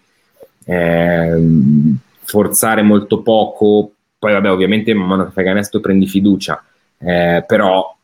[0.65, 1.41] eh,
[2.23, 6.63] forzare molto poco, poi vabbè ovviamente man mano che fai canestro prendi fiducia,
[6.99, 7.96] eh, però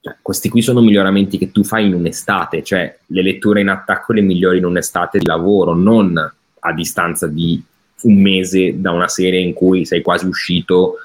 [0.00, 4.14] cioè, questi qui sono miglioramenti che tu fai in un'estate, cioè le letture in attacco
[4.14, 6.16] le migliori in un'estate di lavoro, non
[6.60, 7.62] a distanza di
[8.02, 10.96] un mese da una serie in cui sei quasi uscito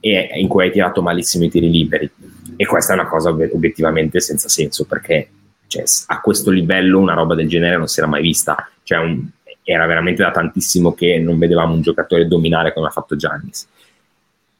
[0.00, 2.10] e in cui hai tirato malissimo i tiri liberi.
[2.56, 5.28] E questa è una cosa obiettivamente senza senso perché
[5.66, 8.70] cioè, a questo livello una roba del genere non si era mai vista.
[8.82, 9.26] Cioè, un,
[9.62, 13.68] era veramente da tantissimo che non vedevamo un giocatore dominare come ha fatto Giannis.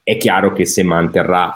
[0.03, 1.55] È chiaro che se manterrà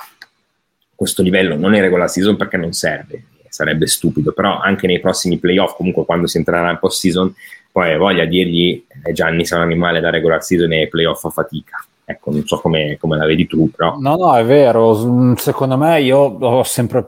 [0.96, 5.38] questo livello, non in regular season perché non serve, sarebbe stupido, però anche nei prossimi
[5.38, 7.32] playoff, comunque quando si entrerà in post season,
[7.70, 11.84] poi voglia dirgli eh, Gianni sei un animale da regular season e playoff a fatica.
[12.08, 13.96] Ecco, non so come, come, la vedi tu, però.
[13.98, 15.34] No, no, è vero.
[15.36, 17.04] Secondo me, io ho sempre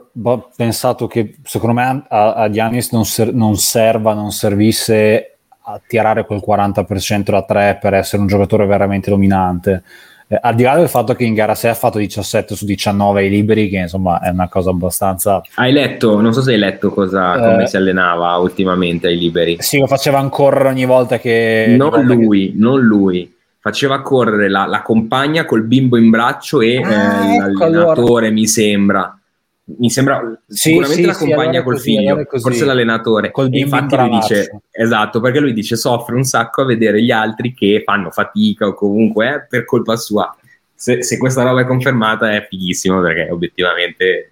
[0.56, 6.26] pensato che secondo me a, a Giannis non, ser- non serva, non servisse a tirare
[6.26, 9.84] quel 40% da 3 per essere un giocatore veramente dominante.
[10.30, 13.20] Eh, al di là del fatto che in gara 6 ha fatto 17 su 19
[13.20, 15.40] ai liberi, che insomma è una cosa abbastanza.
[15.54, 19.56] Hai letto, non so se hai letto cosa, eh, come si allenava ultimamente ai liberi.
[19.60, 21.74] Sì, lo faceva ancora ogni volta che.
[21.78, 22.58] Non lui, che...
[22.58, 23.34] non lui.
[23.60, 28.30] Faceva correre la, la, compagna col bimbo in braccio e ah, eh, ecco l'allenatore, allora.
[28.30, 29.18] mi sembra
[29.76, 33.30] mi sembra sì, sicuramente sì, la compagna sì, allora col così, figlio, allora forse l'allenatore.
[33.30, 37.10] Col e infatti lui dice esatto, perché lui dice soffre un sacco a vedere gli
[37.10, 40.34] altri che fanno fatica o comunque eh, per colpa sua.
[40.74, 44.30] Se, se, questa roba è confermata è fighissimo perché obiettivamente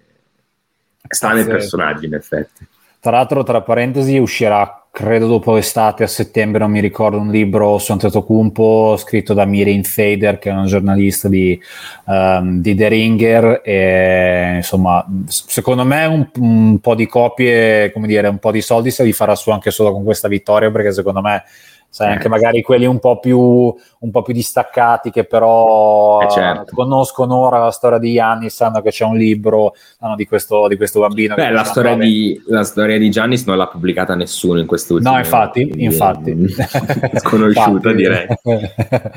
[1.07, 2.65] sta nel personaggio in effetti.
[2.99, 7.77] Tra l'altro, tra parentesi, uscirà credo dopo l'estate a settembre, non mi ricordo, un libro
[7.77, 11.61] su Antetokounmpo scritto da Mirin Fader, che è un giornalista di,
[12.05, 13.61] um, di The Ringer.
[13.63, 18.89] E, insomma, secondo me un, un, po' di copie, come dire, un po' di soldi
[18.89, 21.43] se li farà su anche solo con questa vittoria, perché secondo me
[21.89, 26.75] sai, anche magari quelli un po' più, un po più distaccati che però eh certo.
[26.75, 30.75] conoscono ora la storia di Giannis, sanno che c'è un libro sanno di, questo, di
[30.75, 31.35] questo bambino.
[31.35, 35.17] Beh, la storia, di, la storia, di, Giannis non l'ha pubblicata nessuno in quest'ultimo No,
[35.17, 36.35] infatti, infatti.
[37.17, 38.27] Sconosciuta direi.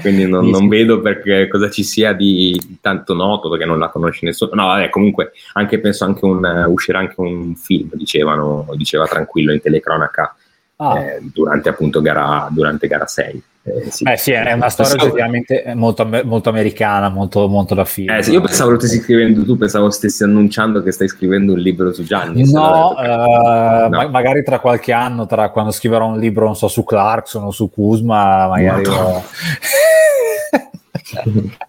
[0.01, 4.25] Quindi non, non, vedo perché cosa ci sia di tanto noto perché non la conosce
[4.25, 4.53] nessuno.
[4.55, 9.53] No, vabbè, comunque anche penso anche un, uh, uscirà anche un film, dicevano, diceva tranquillo
[9.53, 10.35] in telecronaca
[10.81, 10.99] ah.
[10.99, 13.43] eh, durante appunto gara, durante gara 6.
[13.63, 14.05] Eh, sì.
[14.05, 18.11] Beh, sì, è una storia oggettivamente molto, molto, americana, molto, molto da film.
[18.11, 21.59] Eh, sì, io pensavo lo stessi scrivendo tu, pensavo stessi annunciando che stai scrivendo un
[21.59, 22.51] libro su Gianni.
[22.51, 23.89] No, uh, no.
[23.91, 27.51] Ma- magari tra qualche anno, tra quando scriverò un libro, non so, su Clarkson o
[27.51, 28.85] su Kuzma, magari...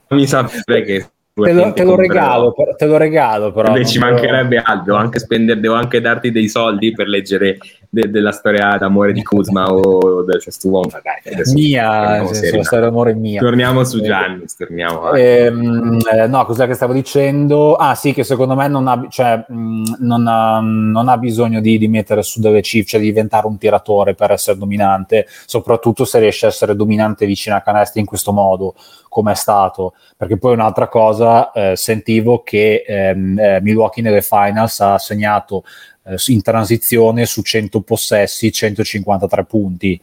[0.10, 3.72] Mi sapere che Te lo, te, lo regalo, te lo, regalo, però.
[3.72, 7.58] Beh, ci mancherebbe altro, devo anche, spendere, devo anche darti dei soldi per leggere
[7.90, 10.42] de, della storia d'amore di Kuzma o del.
[10.42, 13.40] Dai, mia, senso, la storia d'amore mia.
[13.40, 15.14] Torniamo su Gianni, torniamo.
[15.14, 17.76] Ehm, eh, no, cos'è che stavo dicendo?
[17.76, 21.78] Ah sì, che secondo me non ha, cioè, mh, non ha, non ha bisogno di,
[21.78, 26.20] di, mettere su delle cifre, cioè di diventare un tiratore per essere dominante, soprattutto se
[26.20, 28.76] riesce a essere dominante vicino a canestri in questo modo
[29.12, 34.80] come è stato, perché poi un'altra cosa, eh, sentivo che ehm, eh, Milwaukee nelle finals
[34.80, 35.66] ha segnato
[36.06, 40.02] eh, in transizione su 100 possessi 153 punti,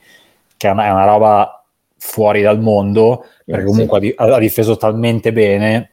[0.59, 1.65] che è una, è una roba
[1.97, 5.93] fuori dal mondo, perché comunque ha, ha difeso talmente bene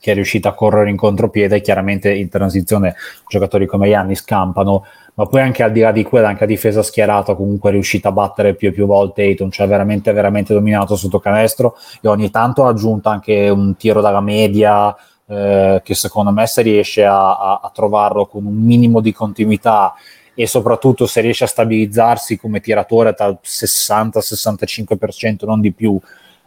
[0.00, 2.94] che è riuscita a correre in contropiede chiaramente in transizione
[3.26, 4.86] giocatori come Yanni scampano
[5.18, 8.10] ma poi anche al di là di quella, anche a difesa schierata, comunque è riuscita
[8.10, 11.74] a battere più e più volte Ayton, cioè veramente, veramente dominato sotto canestro.
[12.00, 14.94] E ogni tanto ha aggiunto anche un tiro dalla media,
[15.26, 19.92] eh, che secondo me se riesce a, a, a, trovarlo con un minimo di continuità
[20.34, 25.98] e soprattutto se riesce a stabilizzarsi come tiratore dal 60-65%, non di più,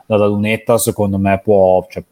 [0.05, 2.05] dalla lunetta, secondo me può, cioè,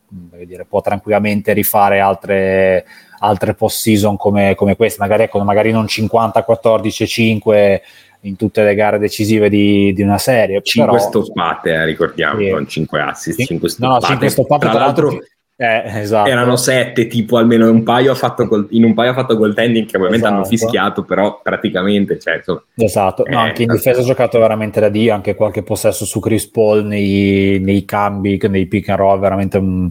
[0.46, 2.84] dire, può tranquillamente rifare altre
[3.20, 7.82] altre post season come, come queste, magari, ecco, magari non 50, 14, 5
[8.22, 10.62] in tutte le gare decisive di, di una serie.
[10.62, 12.50] 5 però, stoppate, eh, ricordiamo, sì.
[12.50, 13.94] non 5 assist, 5 stoppate.
[13.94, 15.28] No, 5 stoppate tra, tra l'altro, l'altro
[15.62, 16.30] eh, esatto.
[16.30, 19.54] erano 7 tipo almeno un paio ha fatto col, in un paio ha fatto gol
[19.54, 20.42] tending che ovviamente esatto.
[20.42, 24.80] hanno fischiato però praticamente cioè, insomma, esatto no, eh, anche in difesa ha giocato veramente
[24.80, 29.20] da Dio anche qualche possesso su Chris Paul nei, nei cambi nei pick and roll
[29.20, 29.90] veramente un,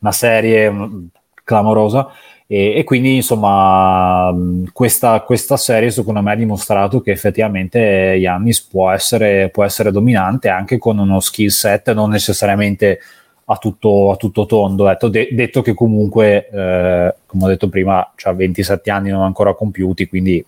[0.00, 0.74] una serie
[1.44, 2.08] clamorosa
[2.48, 4.32] e, e quindi insomma
[4.72, 10.48] questa, questa, serie secondo me ha dimostrato che effettivamente Yannis può essere, può essere dominante
[10.48, 13.00] anche con uno skill set non necessariamente
[13.46, 14.86] a tutto, a tutto tondo.
[14.86, 19.54] Detto, de- detto che comunque, eh, come ho detto prima, ha 27 anni non ancora
[19.54, 20.44] compiuti, quindi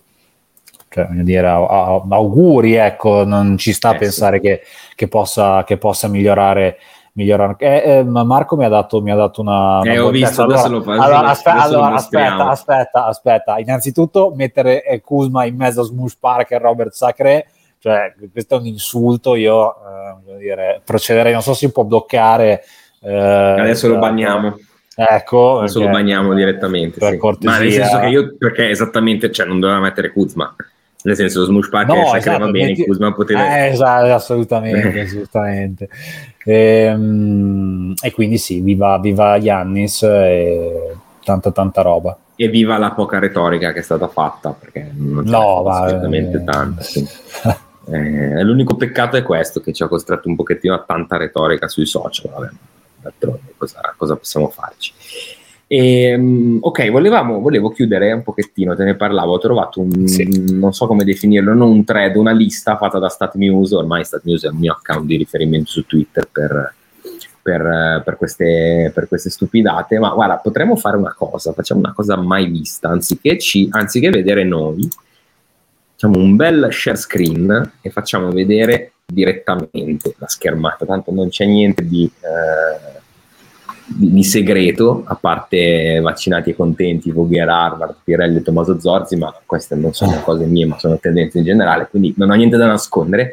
[0.89, 4.43] cioè, dire, a- a- auguri, ecco, non ci sta eh, a pensare sì.
[4.43, 4.61] che,
[4.95, 6.77] che, possa, che possa migliorare
[7.19, 7.55] migliorare.
[7.59, 9.81] Eh, eh, Marco mi ha dato, mi ha dato una.
[9.81, 11.01] Eh, ho visto, allora, adesso lo faccio.
[11.01, 13.57] Allora, aspe- allora aspetta, aspetta, aspetta.
[13.59, 17.47] Innanzitutto, mettere eh, Kuzma in mezzo a Smush Park e Robert Sacre,
[17.79, 19.35] cioè, questo è un insulto.
[19.35, 22.63] Io eh, dire, procederei, non so se si può bloccare.
[23.01, 24.57] Eh, adesso lo banniamo.
[24.95, 26.99] Ecco, adesso lo bagniamo direttamente.
[26.99, 27.19] Sì.
[27.41, 30.53] Ma nel senso che io, perché esattamente, cioè, non doveva mettere Kuzma
[31.01, 33.57] Nel senso, Smush Parker No, esatto, va bene, metti- Kuzma poteva...
[33.57, 35.89] Eh, esatto, assolutamente, assolutamente.
[36.43, 42.17] Ehm, E, quindi sì, viva, viva Giannis e tanta tanta roba.
[42.35, 46.43] E viva la poca retorica che è stata fatta, perché non c'è No, assolutamente eh,
[46.43, 46.81] tanta.
[46.81, 47.07] sì.
[47.91, 51.87] Eh, l'unico peccato è questo, che ci ha costretto un pochettino a tanta retorica sui
[51.87, 52.29] social.
[52.31, 52.49] Vabbè,
[53.01, 54.93] d'altronde cosa, cosa possiamo farci?
[55.71, 60.03] Ehm, ok, volevamo, volevo chiudere un pochettino, te ne parlavo, ho trovato un,
[60.53, 64.23] non so come definirlo, non un thread, una lista fatta da Stat News, ormai Stat
[64.23, 66.73] News è il mio account di riferimento su Twitter per,
[67.39, 72.17] per, per queste, per queste stupidate, ma guarda, potremmo fare una cosa, facciamo una cosa
[72.17, 74.89] mai vista, anziché, ci, anziché vedere noi,
[75.91, 81.85] facciamo un bel share screen e facciamo vedere direttamente la schermata, tanto non c'è niente
[81.85, 82.09] di...
[82.21, 82.97] eh,
[83.89, 89.75] di, segreto, a parte vaccinati e contenti, Voghier Harvard, Pirelli e Tommaso Zorzi, ma queste
[89.75, 93.31] non sono cose mie, ma sono tendenze in generale, quindi non ho niente da nascondere.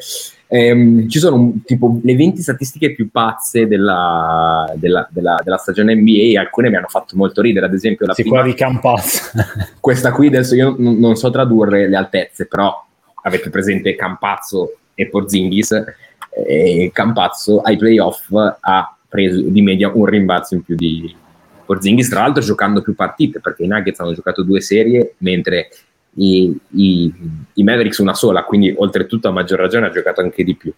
[0.49, 6.33] Ehm, ci sono tipo le 20 statistiche più pazze della, della- della- della stagione NBA
[6.33, 8.39] e alcune mi hanno fatto molto ridere, ad esempio la Sì, prima,
[9.81, 12.73] questa qui adesso io non, non so tradurre le altezze, però
[13.23, 15.85] avete presente Campazzo e Porzingis
[16.47, 18.31] e Campazzo ai playoff
[18.61, 21.15] ha preso di media un rimbalzo in più di
[21.65, 25.69] Porzingis, tra l'altro giocando più partite, perché i Nuggets hanno giocato due serie, mentre
[26.15, 27.13] i, i-
[27.55, 30.73] i Mavericks una sola, quindi oltretutto a maggior ragione ha giocato anche di più.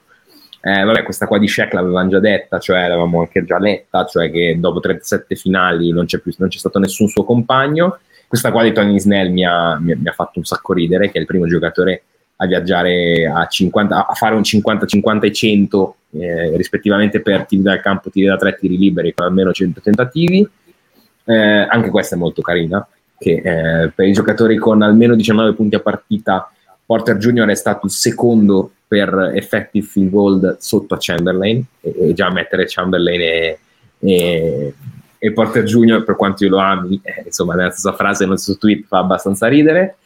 [0.61, 4.31] Eh, vabbè, questa qua di Shaq l'avevamo già detta, cioè l'avevamo anche già letta, cioè
[4.31, 7.99] che dopo 37 finali non c'è, più, non c'è stato nessun suo compagno.
[8.27, 11.19] Questa qua di Tony Snell mi ha, mi- mi ha fatto un sacco ridere, che
[11.19, 12.03] è il primo giocatore
[12.41, 17.63] a viaggiare a, 50, a fare un 50, 50 e 100 eh, rispettivamente per tiri
[17.63, 20.49] dal campo, tiri da tre, tiri liberi con almeno 100 tentativi.
[21.25, 22.87] Eh, anche questa è molto carina,
[23.19, 26.51] che eh, per i giocatori con almeno 19 punti a partita
[26.87, 27.47] Porter Jr.
[27.49, 32.65] è stato il secondo per effective field goal sotto a Chamberlain e, e già mettere
[32.67, 33.59] Chamberlain e,
[33.99, 34.75] e-
[35.19, 36.05] e Porter Jr.
[36.05, 39.49] per quanto io lo ami eh, insomma nella stessa frase nel suo tweet fa abbastanza
[39.49, 39.97] ridere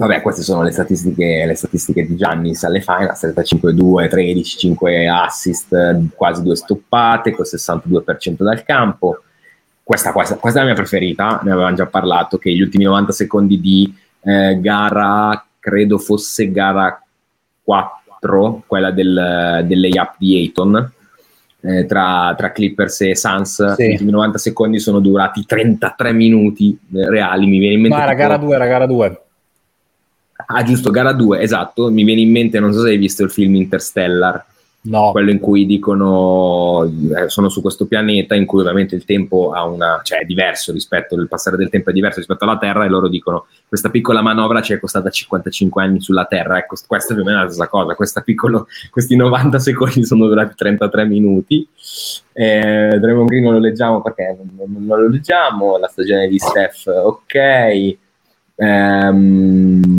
[0.00, 6.00] Vabbè, queste sono le statistiche, le statistiche di Giannis alle finals, 35-2, 13, 5 assist,
[6.14, 9.22] quasi due stoppate, con 62% dal campo.
[9.82, 13.10] Questa, questa- questa è la mia preferita, ne avevamo già parlato, che gli ultimi 90
[13.10, 17.02] secondi di eh, gara, credo fosse gara
[17.64, 20.92] 4, quella del, del layup di Ayton,
[21.60, 23.84] eh, tra, tra Clippers e Suns, Sì.
[23.88, 27.96] gli ultimi 90 secondi sono durati 33 minuti eh, reali, mi viene in mente...
[27.96, 29.22] Ma era gara 2, era gara 2.
[30.50, 31.90] Ah, giusto, gara 2, esatto.
[31.90, 34.44] Mi viene in mente, non so se hai visto il film Interstellar,
[34.80, 39.50] No, quello in cui dicono eh, sono su questo pianeta in cui ovviamente il tempo
[39.50, 42.84] ha una, cioè è diverso rispetto, il passare del tempo è diverso rispetto alla Terra
[42.84, 47.10] e loro dicono questa piccola manovra ci è costata 55 anni sulla Terra, ecco, questa
[47.10, 51.68] è più o meno la stessa cosa, piccolo, questi 90 secondi sono durati 33 minuti.
[52.32, 56.86] Eh, Draymond Green non lo leggiamo perché non, non lo leggiamo, la stagione di Steph,
[56.86, 57.96] ok.
[58.60, 59.94] Ehm,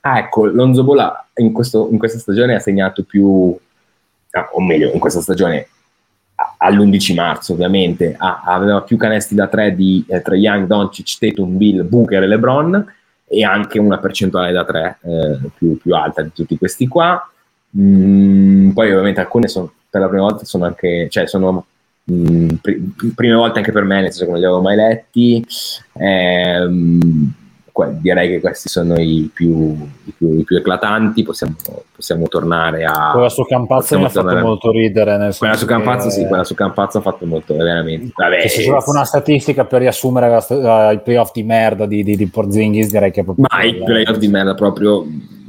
[0.00, 3.56] ah, ecco, Lonzo Bola in, questo- in questa stagione ha segnato più,
[4.32, 5.68] ah, o meglio, in questa stagione
[6.36, 11.18] a- all'11 marzo ovviamente ha- aveva più canestri da 3 di eh, Trae Young, Doncic,
[11.18, 12.92] Tatum, Bill, Booker e LeBron
[13.26, 14.98] e anche una percentuale da 3
[15.56, 17.28] più, più alta di tutti questi qua.
[17.76, 21.64] Mm, poi ovviamente alcune sono per la prima volta sono anche, cioè sono
[22.10, 25.44] mm, pri- prime volte anche per me, nel senso che non li avevo mai letti.
[25.94, 27.32] Ehm,
[28.00, 31.24] direi che questi sono i più, i più, i più eclatanti.
[31.24, 31.54] Possiamo,
[31.94, 33.10] possiamo tornare a.
[33.12, 35.16] quella su Campazzo mi ha fatto tornare- molto ridere.
[35.16, 38.12] Nel Quella su Campazzo, che- sì, quella su Campazzo ha fatto molto, veramente.
[38.14, 42.04] Vabbè, se c'è proprio una statistica per riassumere la la- il playoff di merda di,
[42.04, 43.46] di, di Porzingis, direi che è proprio.
[43.50, 43.84] ma i quella.
[43.86, 45.04] playoff di merda proprio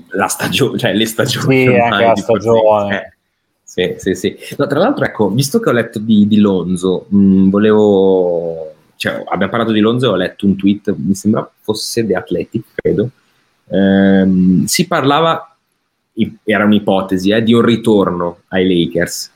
[0.09, 1.61] la stagione, cioè le stagioni.
[1.65, 2.95] Sì, anche la stagione.
[3.05, 3.13] Eh.
[3.63, 4.35] Sì, sì, sì.
[4.57, 8.71] No, tra l'altro, ecco, visto che ho letto di, di Lonzo, mh, volevo.
[8.95, 13.09] Cioè, abbiamo parlato di Lonzo ho letto un tweet, mi sembra fosse The Athletic, credo.
[13.69, 15.55] Ehm, si parlava,
[16.43, 19.31] era un'ipotesi, eh, di un ritorno ai Lakers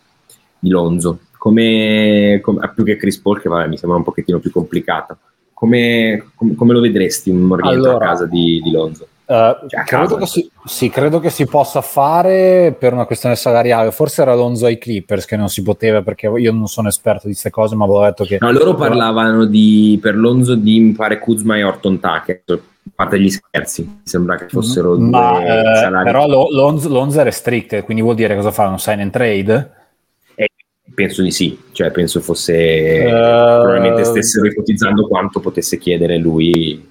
[0.59, 4.51] di Lonzo, come, come- più che Chris Paul, che vabbè, mi sembra un pochettino più
[4.51, 5.17] complicato.
[5.53, 8.05] Come, come- come lo vedresti un rientro Allora.
[8.05, 9.07] a casa di, di Lonzo?
[9.31, 13.91] Eh, Cioè, credo, che si, sì, credo che si possa fare per una questione salariale.
[13.91, 17.33] Forse era Alonso ai Clippers che non si poteva perché io non sono esperto di
[17.33, 18.37] queste cose, ma avevo detto che.
[18.41, 22.59] No, loro parlavano di, per Lonzo di mi pare Kuzma e Orton Tucker, a
[22.95, 26.05] parte gli scherzi, mi sembra che fossero due Ma eh, salari.
[26.05, 28.67] però Lo- Lonzo, Lonzo è restricted, quindi vuol dire cosa fa?
[28.67, 29.71] Un sign and trade?
[30.33, 30.49] Eh,
[30.95, 36.88] penso di sì, cioè penso fosse Eh, probabilmente stessero ipotizzando quanto potesse chiedere lui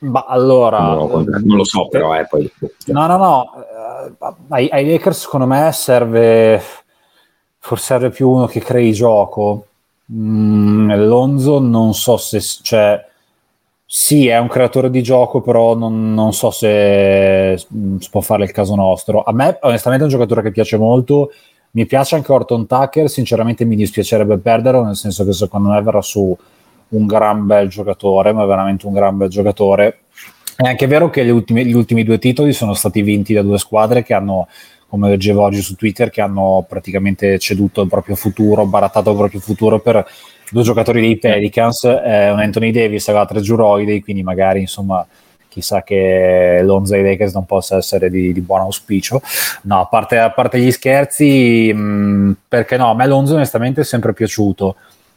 [0.00, 2.50] Ma allora, non, non lo so, però eh, poi.
[2.86, 3.50] No, no, no.
[4.20, 6.60] eh, Ai, ai Lakers, secondo me, serve.
[7.58, 9.66] Forse serve più uno che crei gioco.
[10.12, 12.40] Mm, Lonzo, non so se.
[12.40, 13.02] Cioè,
[13.86, 18.44] sì, è un creatore di gioco, però non, non so se mm, si può fare
[18.44, 19.22] il caso nostro.
[19.22, 21.32] A me, onestamente, è un giocatore che piace molto.
[21.70, 23.08] Mi piace anche Orton Tucker.
[23.08, 26.36] Sinceramente, mi dispiacerebbe perderlo, nel senso che secondo me verrà su
[26.94, 29.98] un gran bel giocatore, ma veramente un gran bel giocatore.
[30.56, 34.04] È anche vero che ultime, gli ultimi due titoli sono stati vinti da due squadre
[34.04, 34.48] che hanno,
[34.88, 39.40] come leggevo oggi su Twitter, che hanno praticamente ceduto il proprio futuro, barattato il proprio
[39.40, 40.06] futuro per
[40.50, 45.04] due giocatori dei Pelicans, eh, un Anthony Davis e l'altro Drew Holiday, quindi magari insomma
[45.48, 49.22] chissà che Lonzo ai Lakers non possa essere di, di buon auspicio.
[49.62, 53.84] No, a parte, a parte gli scherzi, mh, perché no, a me Lonzo onestamente è
[53.84, 54.76] sempre piaciuto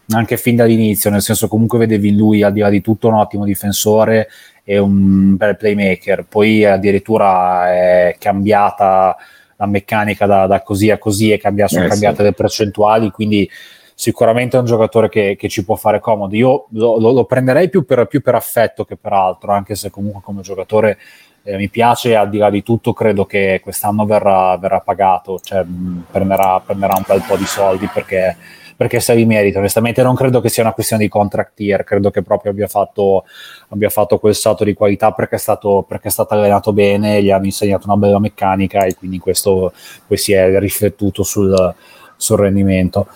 [0.10, 3.43] anche fin dall'inizio, nel senso comunque vedevi lui al di là di tutto un ottimo
[3.43, 4.30] difensore
[4.64, 9.16] e un bel playmaker, poi addirittura è cambiata
[9.58, 12.24] la meccanica da, da così a così e cambia, sono Eh, cambiate sì.
[12.24, 13.49] le percentuali, quindi
[13.95, 16.36] sicuramente è un giocatore che, che ci può fare comodo.
[16.36, 19.89] Io lo, lo- lo prenderei più per, più per affetto che per altro, anche se
[19.89, 20.97] comunque come giocatore
[21.43, 25.64] eh, mi piace, al di là di tutto credo che quest'anno verrà, verrà pagato, cioè
[25.64, 28.36] mh, prenderà, prenderà un bel po' di soldi perché,
[28.78, 29.57] perché se li merita.
[29.57, 33.25] Onestamente non credo che sia una questione di contract year, credo che proprio abbia fatto,
[33.69, 37.32] abbia fatto quel salto di qualità perché è, stato, perché è stato allenato bene, gli
[37.32, 39.73] hanno insegnato una bella meccanica e quindi questo
[40.05, 41.73] poi si è riflettuto sul,
[42.15, 43.07] sul rendimento.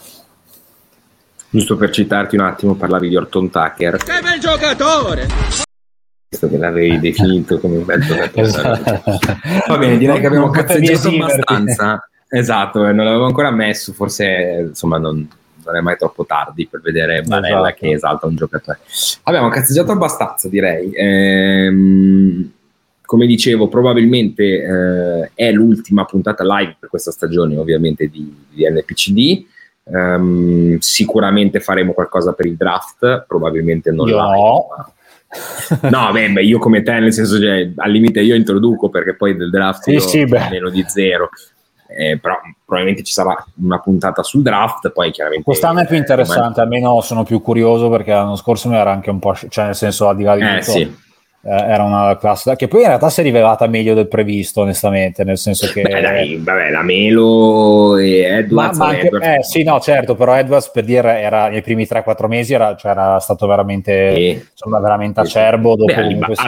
[1.52, 3.98] Giusto per citarti un attimo, parlavi di Orton Tucker.
[3.98, 5.28] Che bel giocatore!
[6.28, 8.48] Visto che l'avevi definito come un bel giocatore.
[8.48, 9.04] Esatto.
[9.68, 12.06] Va bene, direi che abbiamo Non cazzeggiato abbastanza.
[12.34, 15.28] Esatto, eh, non l'avevo ancora messo, forse insomma non,
[15.66, 17.76] non è mai troppo tardi per vedere Barella Esatto.
[17.80, 18.80] che esalta un giocatore.
[19.24, 20.92] Abbiamo cazzeggiato abbastanza, direi.
[20.94, 22.52] Ehm,
[23.06, 29.46] come dicevo, probabilmente eh, è l'ultima puntata live per questa stagione, ovviamente, di, di NPCD.
[29.94, 34.38] Ehm, sicuramente faremo qualcosa per il draft, probabilmente non Io live.
[34.38, 34.66] no.
[34.78, 34.92] ma-
[35.90, 39.36] No, beh, beh, io come te, nel senso, cioè, al limite io introduco perché poi
[39.38, 41.30] del draft Sì, sì, meno di zero.
[41.98, 42.36] Eh, però
[42.66, 45.44] probabilmente ci sarà una puntata sul draft, poi chiaramente...
[45.44, 49.10] Quest'anno è più eh, interessante, almeno sono più curioso perché l'anno scorso mi era anche
[49.10, 50.82] un po', cioè nel senso al di là di Eh, tutto, sì.
[50.82, 55.26] eh, era una classe che poi in realtà si è rivelata meglio del previsto, onestamente,
[55.26, 55.82] nel senso che...
[55.82, 60.16] Beh, dai, vabbè, la Melo e Ma, Edwards, ma anche- Edwards- eh, sì, no, certo,
[60.16, 64.48] però Edwards per dire era nei primi 3-4 mesi era, cioè, era stato veramente, Sì.
[64.52, 66.46] insomma, veramente acerbo dopo Beh, comunque si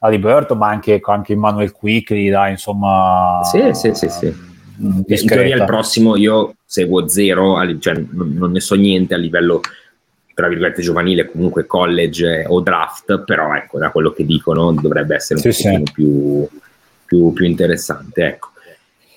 [0.00, 0.08] è- dai.
[0.08, 4.26] a Liberto, ma anche, anche Emmanuel Quickly, dai, insomma, Sì, sì, sì, sì.
[4.26, 5.34] mm, In discreta.
[5.34, 9.60] teoria il prossimo io seguo zero, cioè non, ne so niente a livello
[10.32, 15.38] tra virgolette giovanile, comunque college o draft, però ecco, da quello che dicono dovrebbe essere
[15.44, 15.68] un Sì, sì.
[15.68, 16.48] pochino più,
[17.04, 18.48] più, più interessante, ecco.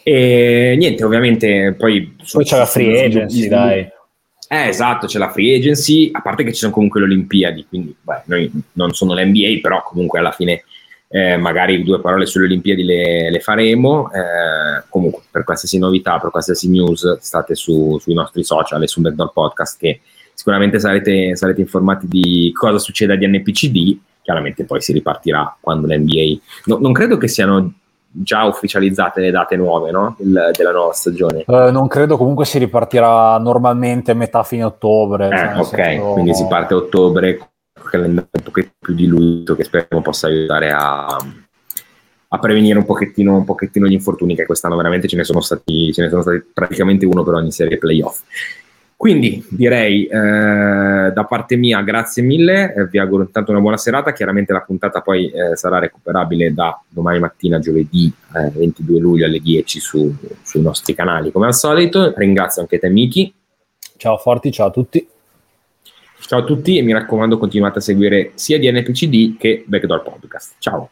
[0.03, 2.13] E niente, ovviamente poi...
[2.29, 3.89] Poi c'è la free agency, dai.
[4.49, 7.95] Eh, esatto, c'è la free agency, a parte che ci sono comunque le Olimpiadi, quindi
[8.01, 10.63] beh, noi non sono l'NBA, però comunque alla fine
[11.15, 14.09] eh, magari due parole sulle Olimpiadi le, le faremo.
[14.11, 18.99] Eh, comunque, per qualsiasi novità, per qualsiasi news, state su- sui nostri social e su
[18.99, 20.01] Backdoor Podcast, che
[20.33, 23.95] sicuramente sarete, sarete informati di cosa succede agli NPCD.
[24.23, 26.39] Chiaramente poi si ripartirà quando l'NBA.
[26.65, 27.71] No, non credo che siano
[28.09, 30.15] già ufficializzate le date nuove no?
[30.17, 31.43] Il- della nuova stagione.
[31.47, 35.27] Eh, non credo comunque si ripartirà normalmente metà fine ottobre.
[35.27, 37.37] Eh, cioè, ok, senso- quindi si parte a ottobre,
[37.89, 41.05] calendario un pochettino più diluito che speriamo possa aiutare a,
[42.27, 45.93] a prevenire un pochettino, un pochettino gli infortuni che quest'anno veramente ce ne sono stati,
[45.93, 48.21] ce ne sono stati praticamente uno per ogni serie playoff.
[48.95, 54.13] Quindi direi eh, da parte mia grazie mille, eh, vi auguro intanto una buona serata,
[54.13, 59.39] chiaramente la puntata poi eh, sarà recuperabile da domani mattina giovedì eh, 22 luglio alle
[59.39, 63.33] 10 su- sui nostri canali come al solito, ringrazio anche te Miki,
[64.03, 65.07] Ciao Forti, ciao a tutti.
[66.25, 68.67] Ciao a tutti e mi raccomando continuate a seguire sia di
[69.37, 70.55] che Backdoor Podcast.
[70.59, 70.89] Ciao.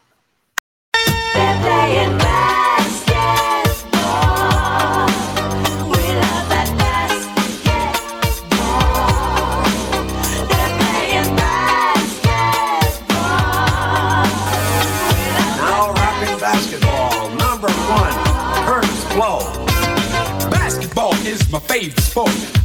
[21.52, 22.61] My favorite sport.